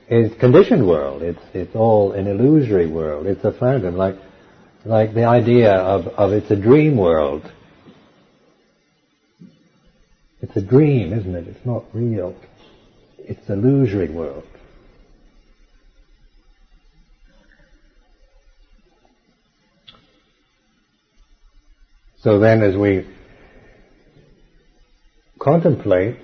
is 0.09 0.33
conditioned 0.39 0.87
world. 0.87 1.23
It's 1.23 1.43
it's 1.55 1.75
all 1.75 2.13
an 2.13 2.27
illusory 2.27 2.87
world. 2.87 3.27
It's 3.27 3.45
a 3.45 3.53
phantom, 3.53 3.97
like 3.97 4.17
like 4.85 5.15
the 5.15 5.25
idea 5.25 5.73
of, 5.73 6.07
of 6.09 6.33
it's 6.33 6.51
a 6.51 6.57
dream 6.57 6.97
world. 6.97 7.51
It's 10.43 10.57
a 10.57 10.63
dream, 10.63 11.13
isn't 11.13 11.35
it? 11.35 11.49
It's 11.49 11.67
not 11.67 11.85
real. 11.93 12.35
It's 13.19 13.49
illusory 13.49 14.09
world. 14.09 14.45
So 22.23 22.39
then 22.39 22.63
as 22.63 22.77
we 22.77 23.07
contemplate 25.41 26.19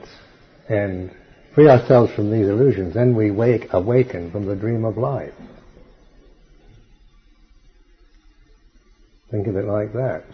and 0.68 1.10
free 1.54 1.68
ourselves 1.68 2.12
from 2.14 2.30
these 2.30 2.46
illusions, 2.46 2.94
then 2.94 3.16
we 3.16 3.30
wake, 3.30 3.72
awaken 3.72 4.30
from 4.30 4.46
the 4.46 4.54
dream 4.54 4.84
of 4.84 4.96
life. 4.96 5.32
Think 9.30 9.48
of 9.48 9.56
it 9.56 9.64
like 9.64 9.92
that. 9.94 10.24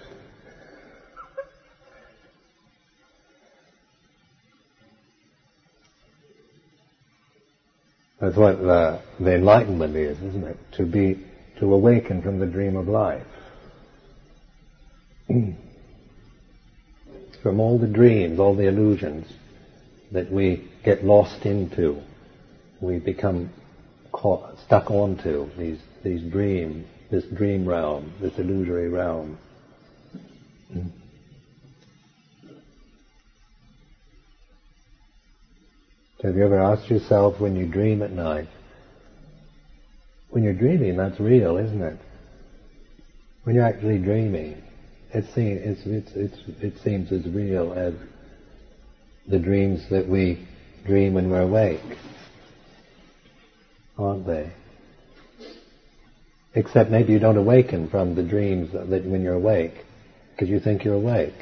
That's 8.20 8.36
what 8.36 8.58
the, 8.58 9.00
the 9.18 9.34
enlightenment 9.34 9.96
is, 9.96 10.18
isn't 10.18 10.44
it? 10.44 10.56
To 10.76 10.84
be, 10.84 11.24
to 11.58 11.72
awaken 11.72 12.22
from 12.22 12.38
the 12.38 12.46
dream 12.46 12.76
of 12.76 12.86
life. 12.86 13.26
from 17.42 17.58
all 17.58 17.78
the 17.78 17.88
dreams, 17.88 18.38
all 18.38 18.54
the 18.54 18.68
illusions 18.68 19.26
that 20.12 20.30
we 20.30 20.70
get 20.84 21.04
lost 21.04 21.44
into, 21.44 22.00
we 22.80 22.98
become 22.98 23.50
caught, 24.12 24.58
stuck 24.60 24.90
onto 24.90 25.50
these, 25.56 25.78
these 26.04 26.22
dreams, 26.30 26.86
this 27.10 27.24
dream 27.24 27.66
realm, 27.66 28.12
this 28.20 28.38
illusory 28.38 28.88
realm. 28.88 29.38
Hmm. 30.72 30.88
Have 36.22 36.36
you 36.36 36.44
ever 36.44 36.60
asked 36.60 36.88
yourself 36.88 37.40
when 37.40 37.56
you 37.56 37.66
dream 37.66 38.02
at 38.02 38.12
night, 38.12 38.48
when 40.30 40.44
you're 40.44 40.52
dreaming, 40.52 40.96
that's 40.96 41.18
real, 41.18 41.56
isn't 41.56 41.82
it? 41.82 41.98
When 43.42 43.56
you're 43.56 43.64
actually 43.64 43.98
dreaming, 43.98 44.62
it 45.14 45.24
seems, 45.34 45.60
it's, 45.62 45.80
it's, 45.84 46.10
it's, 46.14 46.36
it 46.62 46.74
seems 46.82 47.12
as 47.12 47.26
real 47.26 47.72
as 47.74 47.94
the 49.28 49.38
dreams 49.38 49.84
that 49.90 50.08
we 50.08 50.46
dream 50.86 51.14
when 51.14 51.30
we're 51.30 51.42
awake, 51.42 51.80
aren't 53.98 54.26
they? 54.26 54.52
Except 56.54 56.90
maybe 56.90 57.12
you 57.12 57.18
don't 57.18 57.36
awaken 57.36 57.88
from 57.88 58.14
the 58.14 58.22
dreams 58.22 58.72
that 58.72 59.04
when 59.04 59.22
you're 59.22 59.34
awake, 59.34 59.74
because 60.32 60.48
you 60.48 60.60
think 60.60 60.84
you're 60.84 60.94
awake. 60.94 61.34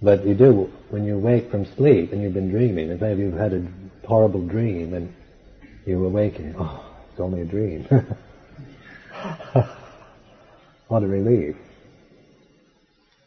But 0.00 0.24
you 0.24 0.34
do, 0.34 0.70
when 0.90 1.04
you 1.04 1.18
wake 1.18 1.50
from 1.50 1.66
sleep 1.76 2.12
and 2.12 2.22
you've 2.22 2.34
been 2.34 2.50
dreaming, 2.50 2.90
and 2.90 3.00
maybe 3.00 3.22
you've 3.22 3.34
had 3.34 3.52
a 3.52 3.66
horrible 4.06 4.46
dream 4.46 4.94
and 4.94 5.12
you 5.84 6.04
awaken, 6.04 6.54
oh, 6.58 6.84
it's 7.10 7.20
only 7.20 7.40
a 7.42 7.44
dream. 7.44 7.86
what 10.88 11.02
a 11.02 11.06
relief. 11.06 11.56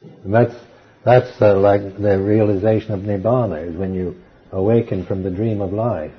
And 0.01 0.33
that's 0.33 0.55
that's 1.03 1.41
uh, 1.41 1.57
like 1.57 1.81
the 1.97 2.19
realization 2.19 2.93
of 2.93 3.01
nibbana 3.01 3.69
is 3.69 3.75
when 3.75 3.93
you 3.93 4.15
awaken 4.51 5.05
from 5.05 5.23
the 5.23 5.31
dream 5.31 5.61
of 5.61 5.73
life. 5.73 6.11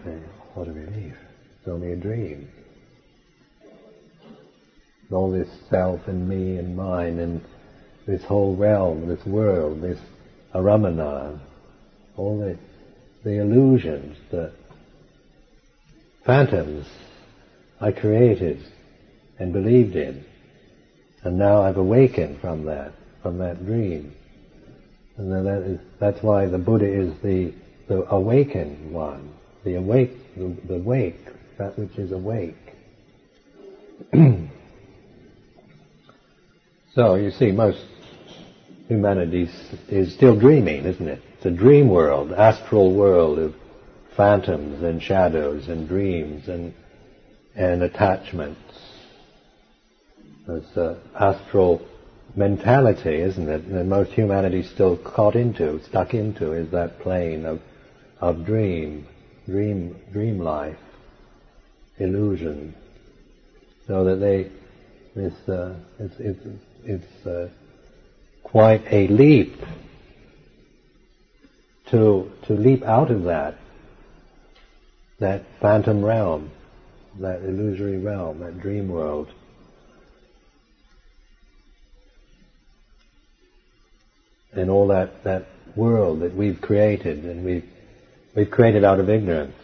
What 0.54 0.68
a 0.68 0.72
relief! 0.72 1.14
It's 1.58 1.68
only 1.68 1.92
a 1.92 1.96
dream. 1.96 2.48
All 5.10 5.30
this 5.30 5.48
self 5.68 6.00
and 6.06 6.28
me 6.28 6.56
and 6.56 6.74
mine 6.74 7.18
and 7.18 7.42
this 8.06 8.24
whole 8.24 8.56
realm, 8.56 9.08
this 9.08 9.24
world, 9.26 9.82
this 9.82 9.98
aramana, 10.54 11.38
all 12.16 12.38
the 12.38 12.58
the 13.24 13.40
illusions, 13.40 14.16
the 14.30 14.52
phantoms 16.24 16.86
I 17.80 17.92
created 17.92 18.64
and 19.38 19.52
believed 19.52 19.96
in, 19.96 20.24
and 21.22 21.38
now 21.38 21.62
I've 21.62 21.76
awakened 21.76 22.40
from 22.40 22.64
that 22.64 22.92
from 23.22 23.38
that 23.38 23.64
dream. 23.64 24.14
And 25.16 25.30
that 25.46 25.62
is, 25.62 25.80
that's 26.00 26.22
why 26.22 26.46
the 26.46 26.58
Buddha 26.58 26.86
is 26.86 27.12
the, 27.22 27.54
the 27.88 28.06
awakened 28.12 28.92
one, 28.92 29.32
the 29.64 29.76
awake, 29.76 30.12
the, 30.36 30.56
the 30.66 30.78
wake, 30.78 31.24
that 31.58 31.78
which 31.78 31.96
is 31.98 32.12
awake. 32.12 32.56
so 36.94 37.14
you 37.14 37.30
see, 37.30 37.52
most 37.52 37.84
humanity 38.88 39.48
is 39.88 40.14
still 40.14 40.38
dreaming, 40.38 40.84
isn't 40.84 41.08
it? 41.08 41.22
It's 41.36 41.46
a 41.46 41.50
dream 41.50 41.88
world, 41.88 42.32
astral 42.32 42.94
world 42.94 43.38
of 43.38 43.54
phantoms 44.16 44.82
and 44.82 45.02
shadows 45.02 45.68
and 45.68 45.88
dreams 45.88 46.48
and 46.48 46.74
and 47.54 47.82
attachments. 47.82 48.60
There's 50.46 50.76
uh, 50.76 50.98
astral 51.18 51.86
mentality, 52.34 53.20
isn't 53.20 53.48
it, 53.48 53.70
that 53.70 53.84
most 53.84 54.12
humanity 54.12 54.62
still 54.62 54.96
caught 54.96 55.36
into, 55.36 55.82
stuck 55.84 56.14
into, 56.14 56.52
is 56.52 56.70
that 56.70 57.00
plane 57.00 57.44
of, 57.44 57.60
of 58.20 58.44
dream, 58.44 59.06
dream, 59.46 59.96
dream 60.12 60.38
life, 60.38 60.78
illusion. 61.98 62.74
So 63.86 64.04
that 64.04 64.16
they, 64.16 64.46
uh, 65.16 65.74
it's, 65.98 66.14
it's, 66.18 66.46
it's 66.84 67.26
uh, 67.26 67.48
quite 68.42 68.82
a 68.90 69.08
leap 69.08 69.54
to, 71.90 72.30
to 72.46 72.54
leap 72.54 72.82
out 72.84 73.10
of 73.10 73.24
that, 73.24 73.56
that 75.18 75.42
phantom 75.60 76.04
realm, 76.04 76.50
that 77.20 77.42
illusory 77.42 77.98
realm, 77.98 78.40
that 78.40 78.60
dream 78.60 78.88
world, 78.88 79.28
and 84.52 84.70
all 84.70 84.88
that, 84.88 85.24
that 85.24 85.46
world 85.76 86.20
that 86.20 86.34
we've 86.34 86.60
created 86.60 87.24
and 87.24 87.44
we've, 87.44 87.64
we've 88.34 88.50
created 88.50 88.84
out 88.84 89.00
of 89.00 89.08
ignorance 89.08 89.54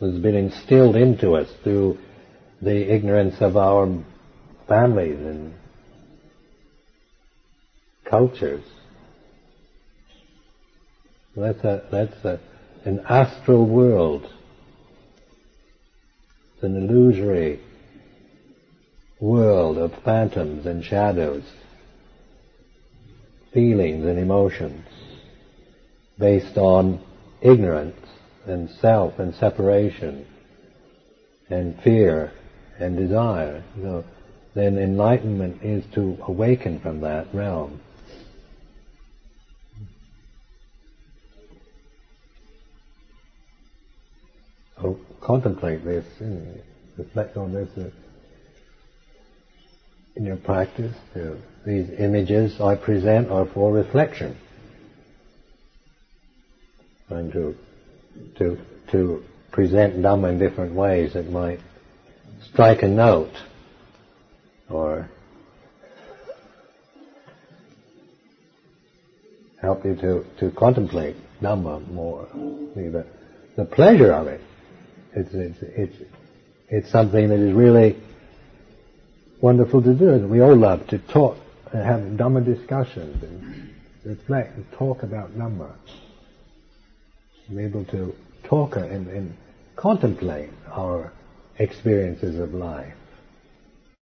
has 0.00 0.18
been 0.18 0.34
instilled 0.34 0.96
into 0.96 1.34
us 1.34 1.48
through 1.62 1.96
the 2.60 2.92
ignorance 2.92 3.36
of 3.40 3.56
our 3.56 3.88
families 4.68 5.18
and 5.18 5.54
cultures. 8.04 8.64
That's 11.36 11.64
a, 11.64 11.84
that's 11.90 12.24
a, 12.24 12.40
an 12.84 13.00
astral 13.08 13.66
world. 13.66 14.28
It's 16.54 16.64
an 16.64 16.76
illusory 16.76 17.60
world 19.20 19.78
of 19.78 19.92
phantoms 20.04 20.66
and 20.66 20.84
shadows 20.84 21.44
feelings 23.52 24.04
and 24.04 24.18
emotions 24.18 24.86
based 26.18 26.56
on 26.56 27.00
ignorance 27.40 27.96
and 28.46 28.70
self 28.80 29.18
and 29.18 29.34
separation 29.34 30.26
and 31.50 31.80
fear 31.82 32.32
and 32.78 32.96
desire, 32.96 33.62
you 33.76 33.82
know, 33.82 34.04
then 34.54 34.78
enlightenment 34.78 35.62
is 35.62 35.84
to 35.94 36.18
awaken 36.26 36.80
from 36.80 37.00
that 37.00 37.26
realm. 37.34 37.80
So 44.80 44.98
contemplate 45.20 45.84
this, 45.84 46.04
reflect 46.98 47.36
on 47.36 47.52
this 47.52 47.68
uh, 47.78 47.90
in 50.16 50.24
your 50.24 50.36
practice. 50.36 50.96
These 51.64 51.90
images 51.98 52.60
I 52.60 52.74
present 52.74 53.30
are 53.30 53.46
for 53.46 53.72
reflection. 53.72 54.36
And 57.08 57.32
to, 57.32 57.56
to, 58.38 58.58
to 58.90 59.22
present 59.52 59.96
Dhamma 59.96 60.30
in 60.30 60.38
different 60.38 60.74
ways 60.74 61.12
that 61.12 61.30
might 61.30 61.60
strike 62.50 62.82
a 62.82 62.88
note 62.88 63.34
or 64.68 65.08
help 69.60 69.84
you 69.84 69.94
to, 69.96 70.26
to 70.40 70.50
contemplate 70.56 71.16
Dhamma 71.40 71.86
more. 71.88 72.26
The, 72.32 73.06
the 73.56 73.64
pleasure 73.66 74.12
of 74.12 74.26
it, 74.26 74.40
it's, 75.14 75.32
it's, 75.32 75.58
it's, 75.62 75.96
it's 76.68 76.90
something 76.90 77.28
that 77.28 77.38
is 77.38 77.52
really 77.52 78.02
wonderful 79.40 79.82
to 79.82 79.94
do. 79.94 80.26
We 80.26 80.40
all 80.40 80.56
love 80.56 80.88
to 80.88 80.98
talk 80.98 81.36
and 81.72 81.84
have 81.84 82.00
Dhamma 82.00 82.44
discussions 82.44 83.22
and 83.22 83.74
reflect 84.04 84.56
and 84.56 84.70
talk 84.72 85.02
about 85.02 85.36
Dhamma. 85.36 85.72
Be 87.50 87.64
able 87.64 87.84
to 87.86 88.14
talk 88.44 88.76
and, 88.76 89.08
and 89.08 89.36
contemplate 89.76 90.50
our 90.70 91.12
experiences 91.58 92.38
of 92.38 92.54
life. 92.54 92.94